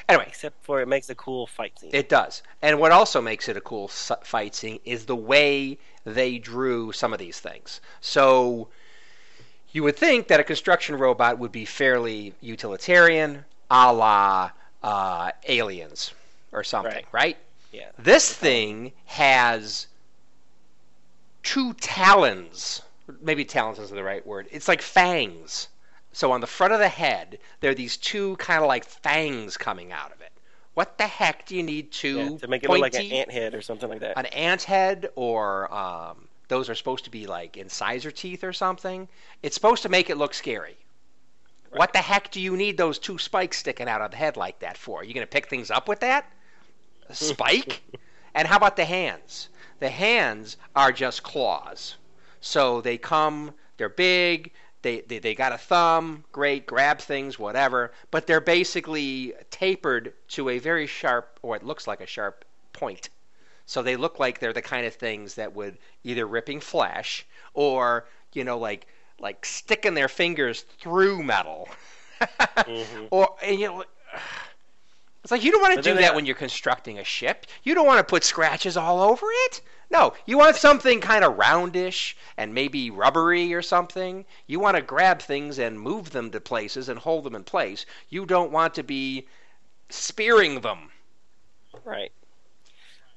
[0.09, 1.91] Anyway, Except for it makes a cool fight scene.
[1.93, 2.43] It does.
[2.61, 7.13] And what also makes it a cool fight scene is the way they drew some
[7.13, 7.79] of these things.
[8.01, 8.67] So
[9.71, 14.51] you would think that a construction robot would be fairly utilitarian, a la
[14.83, 16.13] uh, aliens
[16.51, 17.07] or something, Right.
[17.11, 17.37] right?
[17.71, 17.89] yeah.
[17.97, 19.87] This thing has
[21.43, 22.81] two talons.
[23.21, 24.47] Maybe talons isn't the right word.
[24.51, 25.67] It's like fangs.
[26.11, 29.57] So on the front of the head, there are these two kind of like fangs
[29.57, 30.31] coming out of it.
[30.73, 33.31] What the heck do you need two yeah, to make it look like an ant
[33.31, 34.17] head or something like that.
[34.17, 39.07] an ant head or um, those are supposed to be like incisor teeth or something.
[39.41, 40.77] It's supposed to make it look scary.
[41.71, 44.59] What the heck do you need those two spikes sticking out of the head like
[44.59, 45.01] that for?
[45.01, 46.31] Are you going to pick things up with that?
[47.09, 47.81] A spike?
[48.33, 49.49] and how about the hands?
[49.79, 51.95] The hands are just claws.
[52.45, 54.51] So they come, they're big,
[54.83, 60.49] they, they, they got a thumb, great, grab things, whatever, but they're basically tapered to
[60.49, 63.09] a very sharp, or it looks like a sharp point.
[63.65, 68.07] So they look like they're the kind of things that would either ripping flesh or,
[68.33, 68.87] you know, like
[69.19, 71.69] like sticking their fingers through metal.
[72.65, 73.07] Mhm.
[73.11, 73.83] Or and, you know
[75.25, 77.47] it's like you don't want to do then they- that when you're constructing a ship.
[77.63, 79.61] You don't want to put scratches all over it.
[79.89, 84.23] No, you want something kind of roundish and maybe rubbery or something.
[84.45, 87.87] You want to grab things and move them to places and hold them in place.
[88.09, 89.27] You don't want to be
[89.89, 90.91] spearing them.
[91.83, 92.11] Right.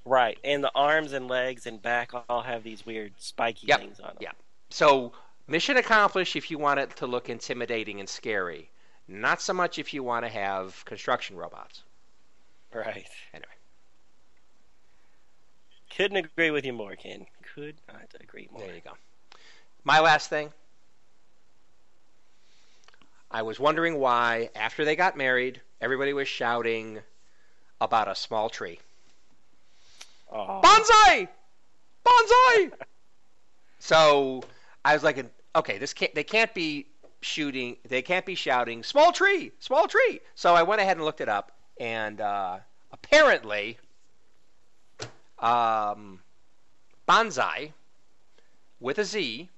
[0.06, 0.38] Right.
[0.44, 3.80] And the arms and legs and back all have these weird spiky Yep.
[3.80, 4.16] things on them.
[4.20, 4.32] Yeah.
[4.70, 5.12] So,
[5.46, 8.70] mission accomplished if you want it to look intimidating and scary.
[9.06, 11.82] Not so much if you want to have construction robots.
[12.74, 13.08] Right.
[13.32, 13.48] Anyway.
[15.96, 17.26] Couldn't agree with you more, Ken.
[17.54, 18.62] Could not agree more.
[18.62, 18.92] There you go.
[19.84, 20.52] My last thing.
[23.30, 27.00] I was wondering why, after they got married, everybody was shouting
[27.80, 28.78] about a small tree.
[30.30, 30.60] Aw.
[30.60, 31.28] Bonsai!
[32.04, 32.72] Bonsai!
[33.80, 34.42] So
[34.84, 36.14] I was like, okay, this can't.
[36.14, 36.86] They can't be
[37.20, 37.76] shooting.
[37.88, 41.28] They can't be shouting, "Small tree, small tree." So I went ahead and looked it
[41.28, 42.59] up, and uh,
[42.93, 43.79] apparently,
[45.39, 46.20] um,
[47.09, 47.72] bonsai
[48.81, 49.49] with a Z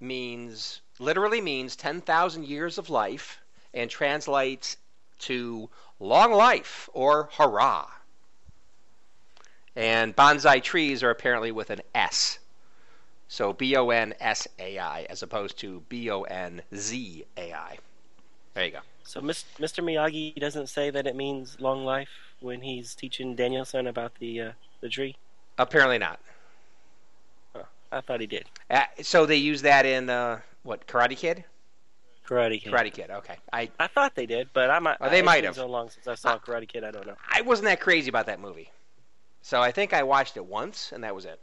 [0.00, 3.38] means literally means ten thousand years of life,
[3.74, 4.76] and translates
[5.20, 5.68] to
[6.00, 7.90] long life or hurrah.
[9.74, 12.38] And bonsai trees are apparently with an S.
[13.28, 17.52] So B O N S A I as opposed to B O N Z A
[17.52, 17.78] I.
[18.54, 18.80] There you go.
[19.06, 19.84] So Mr.
[19.84, 22.08] Miyagi doesn't say that it means long life
[22.40, 25.16] when he's teaching Daniel-san about the uh, the tree.
[25.58, 26.20] Apparently not.
[27.54, 27.62] Huh.
[27.92, 28.46] I thought he did.
[28.68, 31.44] Uh, so they use that in uh, what Karate Kid?
[32.26, 32.72] Karate Kid.
[32.72, 33.10] Karate Kid.
[33.10, 33.36] Okay.
[33.52, 34.96] I I thought they did, but I might.
[35.00, 35.54] Oh, they it's might have.
[35.54, 37.14] So long since I saw Karate Kid, I don't know.
[37.30, 38.70] I wasn't that crazy about that movie.
[39.42, 41.40] So I think I watched it once and that was it.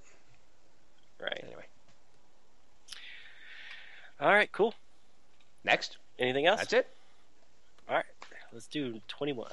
[1.22, 1.40] Right.
[1.42, 1.64] Anyway,
[4.20, 4.52] All right.
[4.52, 4.74] Cool.
[5.64, 5.96] next.
[6.20, 6.60] Anything else?
[6.60, 6.90] That's it.
[8.54, 9.52] Let's do twenty-one.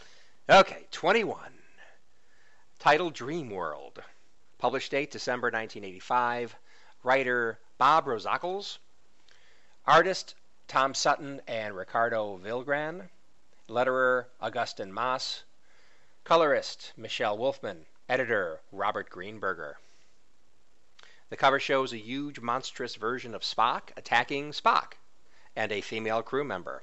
[0.50, 1.38] Okay, 21.
[2.78, 4.02] Title Dream World.
[4.58, 6.54] Published date December 1985.
[7.02, 8.76] Writer Bob Rozakis.
[9.86, 10.34] Artist
[10.68, 13.08] Tom Sutton and Ricardo Villagran.
[13.70, 15.44] Letterer Agustin Mas.
[16.24, 17.86] Colorist Michele Wolfman.
[18.06, 19.76] Editor Robert Greenberger.
[21.30, 24.92] The cover shows a huge, monstrous version of Spock attacking Spock
[25.56, 26.82] and a female crew member.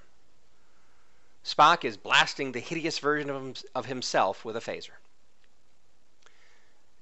[1.47, 4.97] Spock is blasting the hideous version of, him, of himself with a phaser.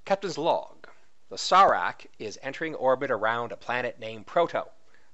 [0.05, 0.87] Captain's log.
[1.29, 4.65] The Sarlacc is entering orbit around a planet named Proto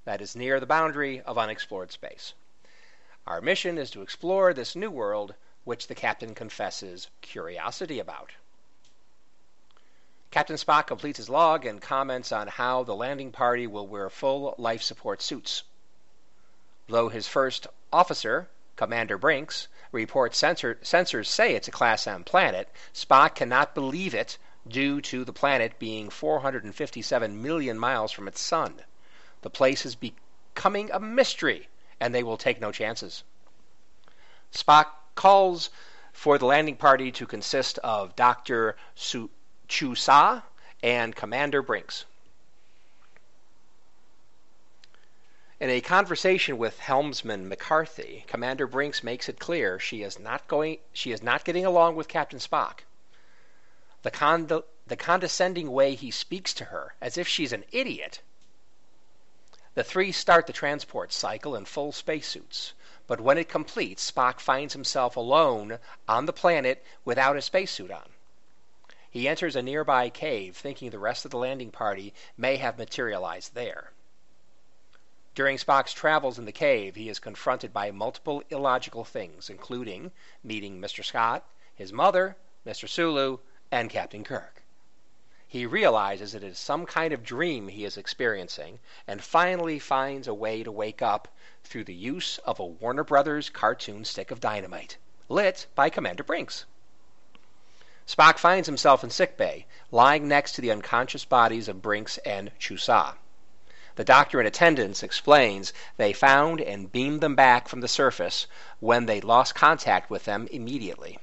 [0.04, 2.34] that is near the boundary of unexplored space.
[3.26, 8.32] Our mission is to explore this new world, which the captain confesses curiosity about.
[10.30, 14.54] Captain Spock completes his log and comments on how the landing party will wear full
[14.58, 15.62] life support suits.
[16.86, 22.68] Though his first officer, Commander Brinks, reports sensor, sensors say it's a Class M planet,
[22.94, 28.82] Spock cannot believe it due to the planet being 457 million miles from its sun.
[29.42, 31.68] The place is becoming a mystery,
[32.00, 33.24] and they will take no chances.
[34.52, 35.70] Spock calls
[36.12, 38.76] for the landing party to consist of Dr.
[38.94, 39.30] Su-
[39.68, 40.42] Chusa
[40.82, 42.04] and Commander Brinks.
[45.62, 50.78] In a conversation with helmsman McCarthy, Commander Brinks makes it clear she is not going
[50.92, 52.80] she is not getting along with Captain Spock.
[54.02, 58.22] The the condescending way he speaks to her, as if she's an idiot.
[59.74, 62.72] The three start the transport cycle in full spacesuits,
[63.06, 68.08] but when it completes, Spock finds himself alone on the planet without a spacesuit on.
[69.08, 73.54] He enters a nearby cave, thinking the rest of the landing party may have materialized
[73.54, 73.92] there.
[75.34, 80.12] During Spock's travels in the cave, he is confronted by multiple illogical things, including
[80.44, 81.02] meeting Mr.
[81.02, 82.86] Scott, his mother, Mr.
[82.86, 83.38] Sulu,
[83.70, 84.62] and Captain Kirk.
[85.48, 90.34] He realizes it is some kind of dream he is experiencing and finally finds a
[90.34, 91.28] way to wake up
[91.64, 94.98] through the use of a Warner Brothers cartoon stick of dynamite,
[95.30, 96.66] lit by Commander Brinks.
[98.06, 103.16] Spock finds himself in sickbay, lying next to the unconscious bodies of Brinks and Chusa.
[103.96, 108.46] The doctor in attendance explains they found and beamed them back from the surface
[108.80, 111.18] when they lost contact with them immediately.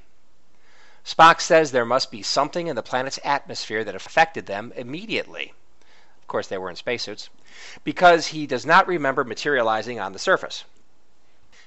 [1.03, 5.53] Spock says there must be something in the planet's atmosphere that affected them immediately.
[6.21, 7.29] Of course, they were in spacesuits.
[7.83, 10.65] Because he does not remember materializing on the surface.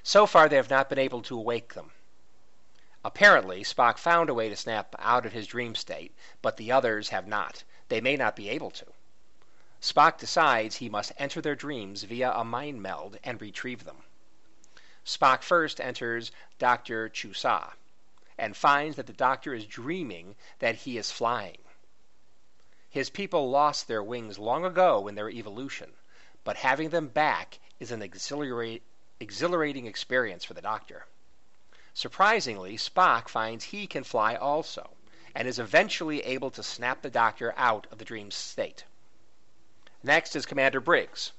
[0.01, 1.91] So far, they have not been able to awake them.
[3.03, 7.09] Apparently, Spock found a way to snap out of his dream state, but the others
[7.09, 7.65] have not.
[7.89, 8.85] They may not be able to.
[9.83, 14.05] Spock decides he must enter their dreams via a mind meld and retrieve them.
[15.03, 17.09] Spock first enters Dr.
[17.09, 17.73] Chusa
[18.37, 21.57] and finds that the doctor is dreaming that he is flying.
[22.89, 25.91] His people lost their wings long ago in their evolution,
[26.45, 31.05] but having them back is an exhilarating experience for the doctor.
[31.93, 34.95] Surprisingly, Spock finds he can fly also,
[35.35, 38.85] and is eventually able to snap the doctor out of the dream state.
[40.05, 41.31] Next is Commander Brinks.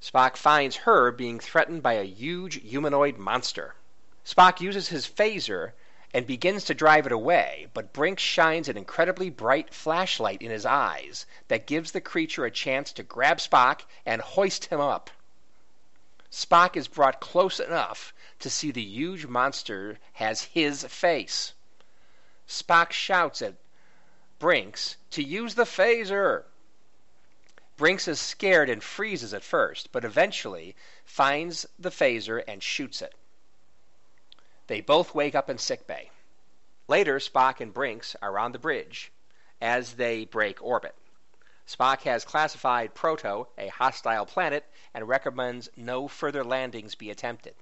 [0.00, 3.74] Spock finds her being threatened by a huge humanoid monster.
[4.24, 5.72] Spock uses his phaser
[6.14, 10.64] and begins to drive it away, but Brinks shines an incredibly bright flashlight in his
[10.64, 15.10] eyes that gives the creature a chance to grab Spock and hoist him up.
[16.30, 21.52] Spock is brought close enough to see the huge monster has his face.
[22.48, 23.56] Spock shouts at
[24.38, 26.44] Brinks to use the phaser.
[27.80, 33.14] Brinks is scared and freezes at first, but eventually finds the phaser and shoots it.
[34.66, 36.10] They both wake up in sickbay.
[36.88, 39.10] Later, Spock and Brinks are on the bridge
[39.62, 40.94] as they break orbit.
[41.66, 47.54] Spock has classified Proto a hostile planet and recommends no further landings be attempted.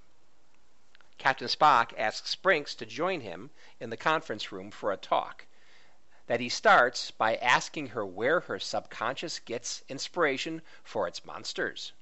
[1.19, 5.47] Captain Spock asks Brinks to join him in the conference room for a talk.
[6.29, 11.93] That he starts by asking her where her subconscious gets inspiration for its monsters.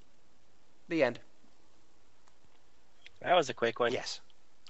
[0.89, 1.19] The end.
[3.23, 3.93] That was a quick one.
[3.93, 4.21] Yes.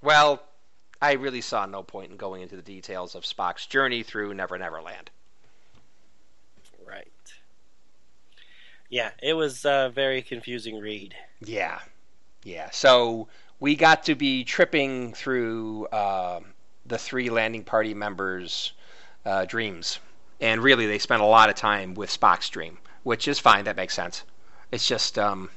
[0.02, 0.42] Well,
[1.00, 4.57] I really saw no point in going into the details of Spock's journey through Never
[4.57, 5.11] Never Land.
[6.86, 7.09] Right.
[8.88, 11.14] Yeah, it was a very confusing read.
[11.40, 11.80] Yeah.
[12.44, 12.70] Yeah.
[12.70, 13.28] So
[13.59, 16.40] we got to be tripping through uh,
[16.86, 18.72] the three landing party members'
[19.27, 19.99] uh, dreams.
[20.41, 23.64] And really, they spent a lot of time with Spock's dream, which is fine.
[23.64, 24.22] That makes sense.
[24.70, 25.51] It's just, um,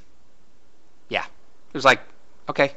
[1.08, 1.24] yeah.
[1.24, 2.00] It was like,
[2.48, 2.72] okay.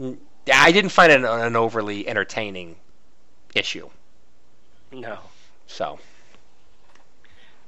[0.00, 2.76] I didn't find it an, an overly entertaining
[3.54, 3.90] issue.
[4.92, 5.18] No.
[5.66, 5.98] So.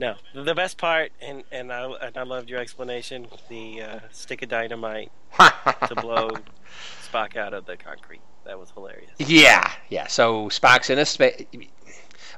[0.00, 3.26] No, the best part, and and I and I loved your explanation.
[3.48, 6.30] The uh, stick of dynamite to blow
[7.02, 8.20] Spock out of the concrete.
[8.48, 9.10] That was hilarious.
[9.18, 10.06] Yeah, yeah.
[10.06, 11.44] So Spock's in a space.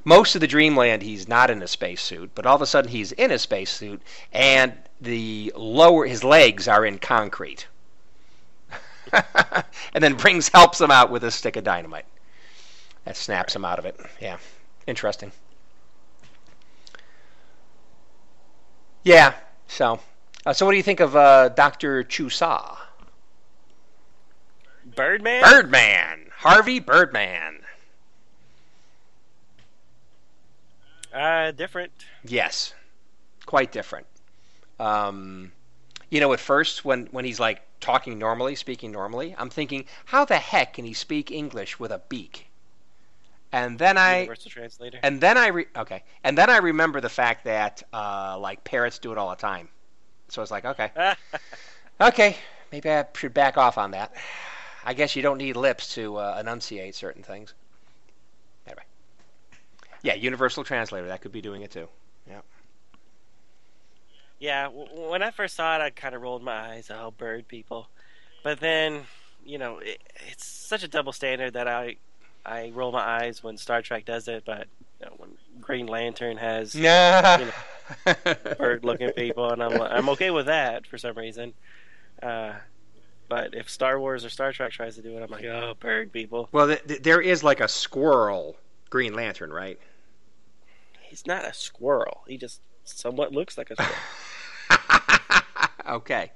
[0.03, 3.13] Most of the Dreamland, he's not in a spacesuit, but all of a sudden he's
[3.13, 4.01] in a spacesuit,
[4.33, 7.67] and the lower his legs are in concrete.
[9.13, 12.05] and then Brinks helps him out with a stick of dynamite.
[13.05, 13.97] That snaps him out of it.
[14.19, 14.37] Yeah,
[14.87, 15.31] interesting.
[19.03, 19.33] Yeah.
[19.69, 20.01] So,
[20.45, 22.77] uh, so what do you think of uh, Doctor Chusa?
[24.95, 25.43] Birdman.
[25.43, 26.25] Birdman.
[26.35, 27.59] Harvey Birdman.
[31.13, 31.91] Uh, different.
[32.23, 32.73] Yes,
[33.45, 34.07] quite different.
[34.79, 35.51] Um,
[36.09, 40.25] you know, at first when when he's like talking normally, speaking normally, I'm thinking, how
[40.25, 42.47] the heck can he speak English with a beak?
[43.51, 44.99] And then I Universal translator.
[45.03, 48.97] and then I re- okay, and then I remember the fact that uh, like parrots
[48.99, 49.67] do it all the time.
[50.29, 50.91] So it's like, okay,
[52.01, 52.37] okay,
[52.71, 54.13] maybe I should back off on that.
[54.85, 57.53] I guess you don't need lips to uh, enunciate certain things.
[58.67, 58.83] Anyway,
[60.01, 61.87] yeah, universal translator that could be doing it too.
[62.27, 62.41] Yeah.
[64.39, 66.89] Yeah, w- when I first saw it, I kind of rolled my eyes.
[66.93, 67.87] Oh, bird people.
[68.43, 69.03] But then,
[69.45, 71.97] you know, it, it's such a double standard that I
[72.43, 74.65] I roll my eyes when Star Trek does it, but
[74.99, 75.29] you know, when
[75.59, 77.51] Green Lantern has Yeah.
[78.57, 81.53] bird-looking people, and I'm I'm okay with that for some reason.
[82.23, 82.53] Uh,
[83.31, 86.11] but if Star Wars or Star Trek tries to do it, I'm like, oh, bird
[86.11, 86.49] people.
[86.51, 88.57] Well, th- th- there is like a squirrel
[88.89, 89.79] Green Lantern, right?
[90.99, 92.23] He's not a squirrel.
[92.27, 95.43] He just somewhat looks like a squirrel.
[95.97, 96.33] okay.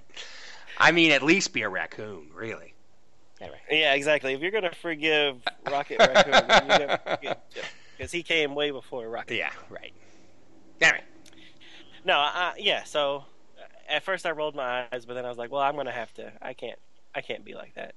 [0.77, 2.73] I mean, at least be a raccoon, really.
[3.41, 3.59] Anyway.
[3.69, 4.31] yeah, exactly.
[4.33, 5.35] If you're gonna forgive
[5.69, 7.37] Rocket Raccoon, then you gotta forgive
[7.97, 9.35] because he came way before Rocket.
[9.35, 9.91] Yeah, right.
[10.79, 11.03] Anyway.
[12.05, 12.85] No, I, yeah.
[12.85, 13.25] So
[13.89, 16.13] at first I rolled my eyes, but then I was like, well, I'm gonna have
[16.15, 16.31] to.
[16.41, 16.79] I can't.
[17.13, 17.93] I can't be like that.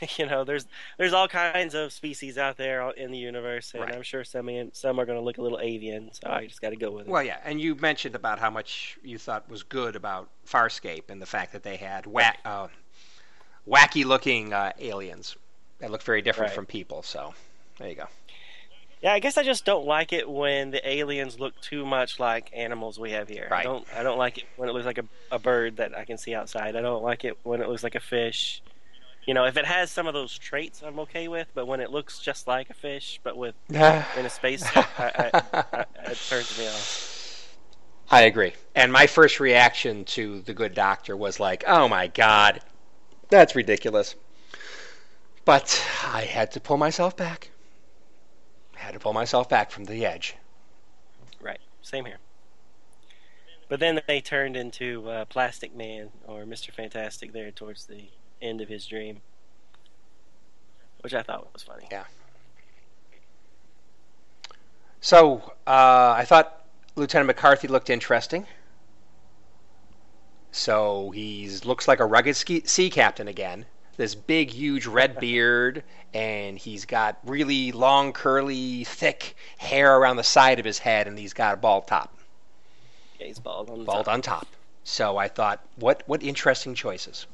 [0.16, 0.66] you know, there's
[0.96, 3.94] there's all kinds of species out there in the universe, and Right.
[3.94, 6.10] I'm sure some some are gonna look a little avian.
[6.12, 7.10] So I just got to go with it.
[7.10, 11.20] Well, yeah, and you mentioned about how much you thought was good about Farscape and
[11.20, 12.68] the fact that they had whack, uh,
[13.68, 15.36] wacky-looking uh, aliens
[15.80, 16.54] that look very different Right.
[16.54, 17.02] from people.
[17.02, 17.34] So
[17.78, 18.06] there you go.
[19.00, 22.50] Yeah, I guess I just don't like it when the aliens look too much like
[22.52, 23.48] animals we have here.
[23.50, 26.04] I don't I don't like it when it looks like a, a bird that I
[26.04, 26.74] can see outside.
[26.74, 28.60] I don't like it when it looks like a fish.
[29.24, 31.48] You know, if it has some of those traits, I'm okay with.
[31.54, 35.42] But when it looks just like a fish, but with in a space, I, I,
[35.52, 37.56] I, it turns me off.
[38.10, 38.54] I agree.
[38.74, 42.60] And my first reaction to The Good Doctor was like, oh my god,
[43.28, 44.14] that's ridiculous.
[45.44, 47.50] But I had to pull myself back.
[48.78, 50.34] Had to pull myself back from the edge.
[51.42, 51.60] Right.
[51.82, 52.18] Same here.
[53.68, 58.08] But then they turned into uh, Plastic Man or Mister Fantastic there towards the
[58.40, 59.20] end of his dream,
[61.00, 61.86] which I thought was funny.
[61.90, 62.04] Yeah.
[65.00, 66.64] So uh, I thought
[66.96, 68.46] Lieutenant McCarthy looked interesting.
[70.50, 73.66] So he looks like a rugged ski, sea captain again.
[73.98, 75.84] This big, huge red beard,
[76.14, 81.18] and he's got really long, curly, thick hair around the side of his head, and
[81.18, 82.16] he's got a bald top,
[83.18, 84.08] Yeah, he's bald on bald top.
[84.08, 84.56] on top.
[84.84, 87.26] So I thought, what what interesting choices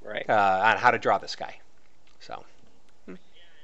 [0.00, 0.28] Right.
[0.28, 1.60] uh, on how to draw this guy.
[2.20, 2.46] So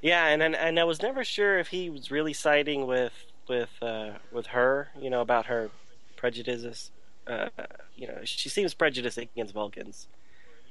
[0.00, 3.12] Yeah, and, and and I was never sure if he was really siding with
[3.48, 5.72] with uh, with her, you know, about her
[6.16, 6.90] prejudices.
[7.26, 7.48] Uh,
[7.94, 10.08] you know, she seems prejudiced against Vulcans,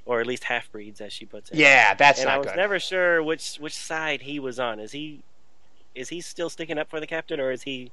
[0.06, 1.58] or at least half breeds, as she puts it.
[1.58, 2.56] Yeah, that's and not I was good.
[2.58, 4.80] never sure which which side he was on.
[4.80, 5.22] Is he
[5.96, 7.92] is he still sticking up for the captain, or is he,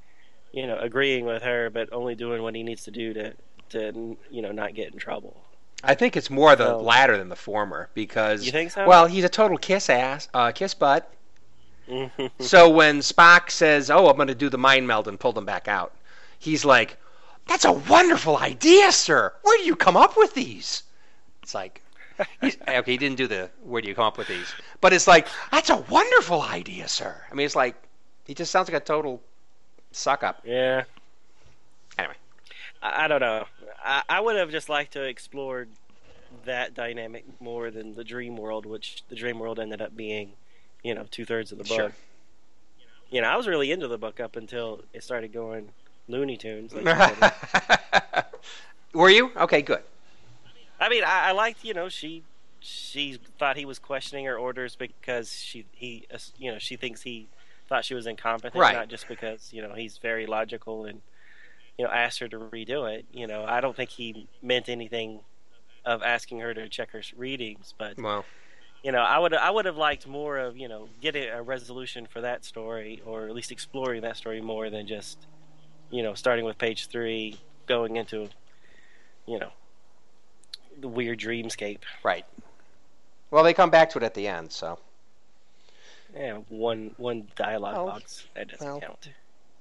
[0.52, 3.34] you know, agreeing with her but only doing what he needs to do to
[3.70, 5.36] to you know not get in trouble?
[5.84, 8.84] I think it's more the So- latter than the former because You think so?
[8.86, 11.12] well, he's a total kiss ass, uh, kiss butt.
[12.40, 15.44] So when Spock says, "Oh, I'm going to do the mind meld and pull them
[15.46, 15.94] back out,"
[16.38, 16.96] he's like,
[17.46, 19.32] "That's a wonderful idea, sir.
[19.42, 20.82] Where do you come up with these?"
[21.42, 21.82] It's like,
[22.42, 25.06] Eh, okay, he didn't do the "Where do you come up with these," but it's
[25.06, 27.76] like, "That's a wonderful idea, sir." I mean, it's like
[28.26, 29.22] he just sounds like a total
[29.92, 30.42] suck up.
[30.44, 30.84] yeah.
[31.98, 32.14] Anyway.
[32.82, 33.46] I, I don't know.
[33.84, 35.66] I, I would have just liked to explore
[36.44, 40.32] that dynamic more than the dream world, which the dream world ended up being,
[40.82, 41.76] you know, two thirds of the book.
[41.76, 41.92] Sure.
[43.10, 45.70] You know, I was really into the book up until it started going
[46.08, 46.72] Looney Tunes.
[46.82, 47.34] Like.
[48.94, 49.62] Were you okay?
[49.62, 49.82] Good.
[50.80, 52.24] I mean, I, I liked, you know, she
[52.60, 56.04] she thought he was questioning her orders because she he
[56.38, 57.28] you know she thinks he
[57.68, 58.74] thought she was incompetent, Right.
[58.74, 61.00] not just because you know he's very logical and
[61.78, 63.06] you know asked her to redo it.
[63.12, 65.20] You know, I don't think he meant anything
[65.84, 68.24] of asking her to check her readings, but Well,
[68.82, 72.06] you know, I would I would have liked more of you know getting a resolution
[72.06, 75.26] for that story, or at least exploring that story more than just
[75.90, 77.36] you know starting with page three,
[77.66, 78.28] going into
[79.26, 79.52] you know
[80.80, 81.80] the weird dreamscape.
[82.02, 82.24] right.
[83.30, 84.78] Well, they come back to it at the end, so
[86.16, 88.80] Yeah, one one dialogue Oh, box that doesn't well.
[88.80, 89.10] count.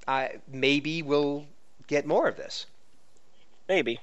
[0.07, 1.45] I maybe we'll
[1.87, 2.65] get more of this.
[3.67, 3.99] Maybe.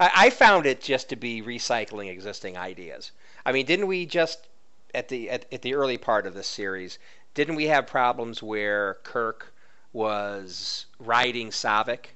[0.00, 3.12] I, I found it just to be recycling existing ideas.
[3.44, 4.46] I mean, didn't we just
[4.94, 6.98] at the at, at the early part of this series?
[7.34, 9.52] Didn't we have problems where Kirk
[9.92, 12.06] was riding Saavik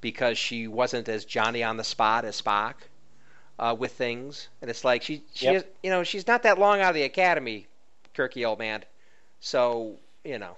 [0.00, 2.74] because she wasn't as Johnny on the spot as Spock
[3.58, 4.48] uh, with things?
[4.60, 5.74] And it's like she she Yep.
[5.82, 7.66] you know she's not that long out of the academy,
[8.14, 8.84] Kirky old man.
[9.40, 10.56] So you know,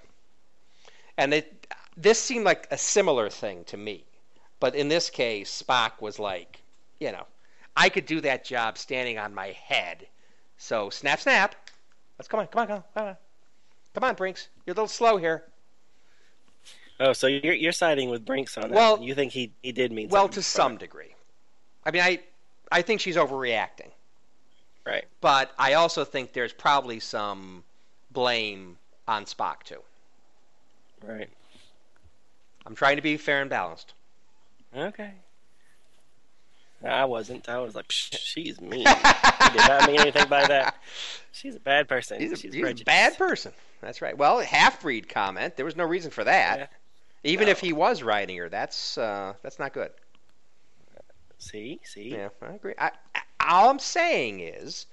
[1.17, 1.67] and it
[1.97, 4.03] this seemed like a similar thing to me.
[4.59, 6.61] But in this case, Spock was like,
[6.99, 7.25] you know,
[7.77, 10.05] I could do that job standing on my head.
[10.57, 11.55] So snap, snap.
[12.17, 13.17] Let's come on, come on, come on, come on,
[13.93, 14.49] come on, Brinks.
[14.65, 15.45] You're a little slow here.
[16.99, 18.71] Oh, so you're you're siding with Brinks on that?
[18.71, 20.77] Well- you think he he did mean Well, to some her.
[20.79, 21.15] degree.
[21.85, 22.19] I mean, I,
[22.71, 23.89] I think she's overreacting,
[24.85, 25.05] right?
[25.21, 27.63] but I also think there's probably some
[28.11, 28.77] blame
[29.07, 29.79] on Spock too.
[31.03, 31.29] Right.
[32.65, 33.93] I'm trying to be fair and balanced.
[34.75, 35.11] Okay.
[36.85, 37.49] I wasn't.
[37.49, 38.83] I was like, she's mean.
[38.87, 40.75] I did not mean anything by that.
[41.31, 42.21] She's a bad person.
[42.21, 43.51] He's a, she's he's a bad person.
[43.81, 44.17] That's right.
[44.17, 45.55] Well, half breed comment.
[45.57, 46.59] There was no reason for that.
[46.59, 46.67] Yeah.
[47.31, 47.51] Even No.
[47.51, 49.91] if he was riding her, that's uh, that's not good.
[51.39, 52.09] See, see.
[52.09, 52.75] Yeah, I agree.
[52.77, 54.85] I, I, all I'm saying is,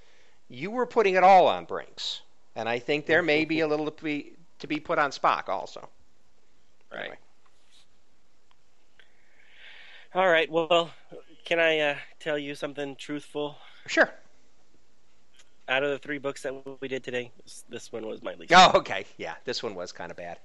[0.49, 2.23] you were putting it all on Brinks,
[2.55, 5.49] and I think there may be a little to be to be put on Spock
[5.49, 5.89] also.
[6.91, 7.01] Right.
[7.01, 7.17] Anyway.
[10.15, 10.51] All right.
[10.51, 10.91] Well,
[11.45, 13.57] can I uh, tell you something truthful?
[13.87, 14.11] Sure.
[15.69, 18.53] Out of the three books that we did today, this, this one was my least.
[18.55, 19.05] Oh, okay.
[19.19, 20.39] Yeah, this one was kind of bad.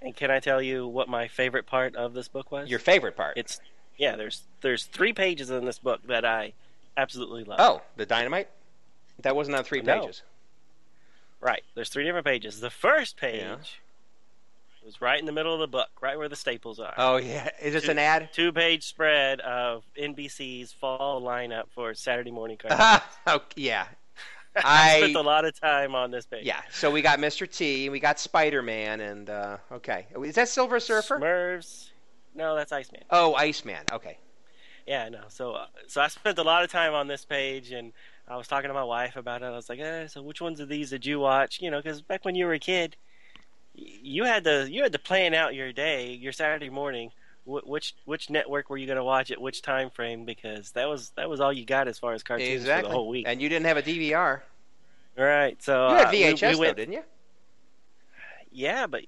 [0.00, 2.68] And can I tell you what my favorite part of this book was?
[2.68, 3.36] Your favorite part?
[3.36, 3.60] It's
[3.96, 4.16] yeah.
[4.16, 6.52] There's there's three pages in this book that I
[6.96, 7.58] absolutely love.
[7.60, 8.48] oh, the dynamite.
[9.22, 10.00] That wasn't on three No.
[10.00, 10.22] pages.
[11.40, 11.62] Right.
[11.74, 12.60] There's three different pages.
[12.60, 13.56] The first page Yeah.
[14.84, 16.94] was right in the middle of the book, right where the staples are.
[16.96, 18.30] Oh yeah, is this Two- an ad?
[18.32, 23.02] Two page spread of NBC's fall lineup for Saturday morning cartoons.
[23.26, 23.86] oh, yeah.
[24.56, 26.46] I spent a lot of time on this page.
[26.46, 26.62] yeah.
[26.70, 27.50] So we got Mr.
[27.50, 31.18] T, and we got Spider Man, and uh, okay, is that Silver Surfer?
[31.20, 31.90] Smurfs.
[32.36, 33.02] No, that's Iceman.
[33.10, 33.84] Oh, Iceman.
[33.92, 34.18] Okay.
[34.86, 35.22] Yeah, no.
[35.28, 37.92] So, uh, so I spent a lot of time on this page, and
[38.28, 39.46] I was talking to my wife about it.
[39.46, 42.02] I was like, eh, "So, which ones of these did you watch?" You know, because
[42.02, 42.94] back when you were a kid,
[43.74, 47.10] you had to you had to plan out your day, your Saturday morning.
[47.44, 50.24] Wh- which which network were you going to watch at which time frame?
[50.24, 52.84] Because that was that was all you got as far as cartoons Exactly.
[52.84, 53.24] for the whole week.
[53.28, 54.42] And you didn't have a DVR.
[55.16, 55.60] right.
[55.62, 57.02] So You had uh, we- VHS we though, didn't you?
[58.52, 59.02] Yeah, but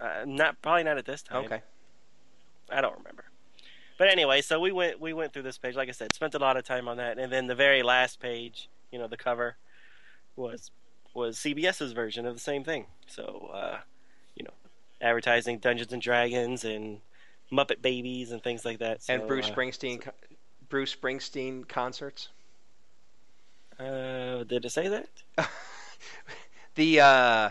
[0.00, 1.44] uh, not probably not at this time.
[1.44, 1.62] Okay.
[2.70, 3.24] I don't remember.
[3.98, 5.74] But anyway, so we went we went through this page.
[5.74, 8.18] Like I said, spent a lot of time on that, and then the very last
[8.18, 9.56] page, you know, the cover
[10.36, 10.70] was
[11.14, 12.86] was CBS's version of the same thing.
[13.06, 13.78] So, uh,
[14.34, 14.54] you know,
[15.00, 17.00] advertising Dungeons and Dragons and
[17.52, 19.02] Muppet Babies and things like that.
[19.02, 20.08] So, and Bruce uh, Springsteen,
[20.68, 22.28] Bruce Springsteen concerts.
[23.78, 25.08] Uh, did it say that?
[26.74, 27.50] the uh,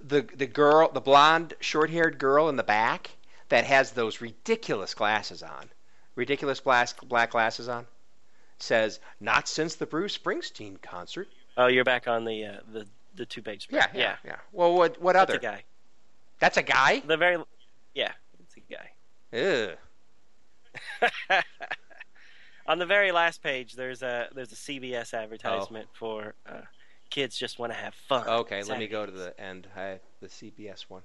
[0.00, 3.10] the the girl, the blonde, short-haired girl in the back.
[3.48, 5.68] That has those ridiculous glasses on,
[6.14, 7.86] ridiculous black black glasses on,
[8.58, 11.28] says not since the Bruce Springsteen concert.
[11.56, 14.00] Oh, you're back on the uh, the the two page Yeah, spread.
[14.00, 14.36] yeah, yeah.
[14.52, 15.38] Well, what what That's other?
[15.38, 15.64] a guy.
[16.40, 17.00] That's a guy.
[17.06, 17.42] The very
[17.94, 19.76] yeah, it's a guy.
[21.02, 21.42] Ugh.
[22.66, 26.60] On the very last page, there's a there's a CBS advertisement for uh,
[27.10, 28.24] kids just want to have fun.
[28.26, 28.40] Oh.
[28.40, 29.66] Okay, let me go to the end.
[29.74, 31.02] I, the CBS one.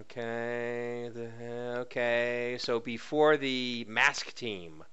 [0.00, 2.56] Okay, the okay.
[2.58, 4.84] So before the mask team,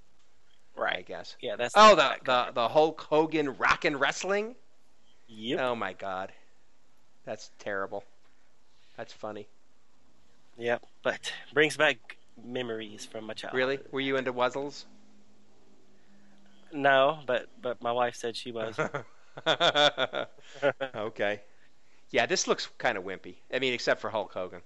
[0.76, 0.98] Right.
[1.00, 1.36] I guess.
[1.42, 4.56] Yeah, that's Oh, the the, the Hulk Hogan Rock and Wrestling.
[5.28, 5.60] Yep.
[5.60, 6.32] Oh my God,
[7.26, 8.04] that's terrible.
[8.98, 9.48] That's funny.
[10.58, 10.84] Yep.
[11.04, 13.58] But brings back memories from my childhood.
[13.58, 13.80] Really?
[13.92, 14.86] Were you into Wuzzles?
[16.74, 18.78] No, but but my wife said she was.
[20.96, 21.42] okay.
[22.12, 23.36] Yeah, this looks kind of wimpy.
[23.54, 24.62] I mean, except for Hulk Hogan.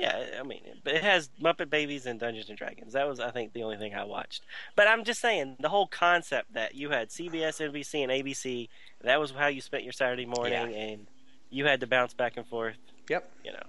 [0.00, 2.94] Yeah, I mean, but it has Muppet Babies and Dungeons and Dragons.
[2.94, 4.42] That was, I think, the only thing I watched.
[4.74, 8.68] But I'm just saying, the whole concept that you had CBS, NBC, and ABC.
[9.02, 10.78] That was how you spent your Saturday morning, Yeah.
[10.78, 11.06] and
[11.50, 12.76] you had to bounce back and forth.
[13.10, 13.30] Yep.
[13.44, 13.62] You know.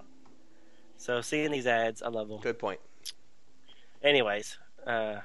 [0.96, 2.40] So seeing these ads, I love them.
[2.40, 2.80] Good point.
[4.02, 5.18] Anyways, uh,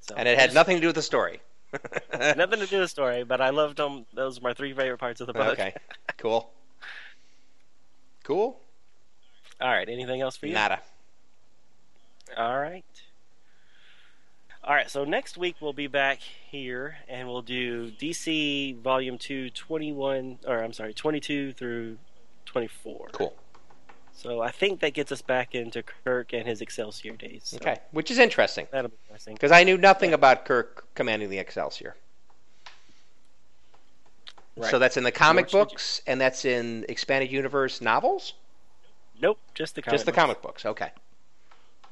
[0.00, 1.40] so And it had nothing to do with the story.
[2.12, 4.06] nothing to do with the story, but I loved them.
[4.14, 5.48] Those were my three favorite parts of the book.
[5.58, 5.74] Okay.
[6.16, 6.48] Cool.
[8.22, 8.60] Cool.
[9.62, 9.88] All right.
[9.88, 10.54] Anything else for you?
[10.54, 10.80] Nada.
[12.36, 12.84] All right.
[14.64, 19.50] All right, so next week we'll be back here and we'll do DC Volume 2,
[19.50, 21.98] 21, or I'm sorry, 22 through
[22.46, 23.08] 24.
[23.10, 23.34] Cool.
[24.12, 27.40] So I think that gets us back into Kirk and his Excelsior days.
[27.46, 27.78] So Okay.
[27.90, 29.34] Which is interesting That'll be interesting.
[29.34, 31.96] because I knew nothing about Kirk commanding the Excelsior.
[34.56, 34.70] Right.
[34.70, 35.58] So that's in the comic you.
[35.58, 38.34] books and that's in expanded universe novels.
[39.22, 40.20] Nope, just the comic Just the books.
[40.20, 40.66] comic books.
[40.66, 40.90] Okay.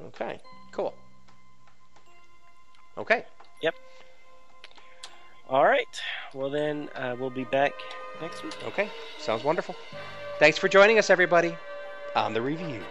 [0.06, 0.40] Okay.
[0.72, 0.92] Cool.
[2.98, 3.24] Okay.
[3.62, 3.74] Yep.
[5.48, 5.86] All right.
[6.34, 7.72] Well, then uh, we'll be back
[8.20, 8.56] next week.
[8.66, 8.90] Okay.
[9.18, 9.76] Sounds wonderful.
[10.40, 11.54] Thanks for joining us, everybody,
[12.16, 12.82] on the review.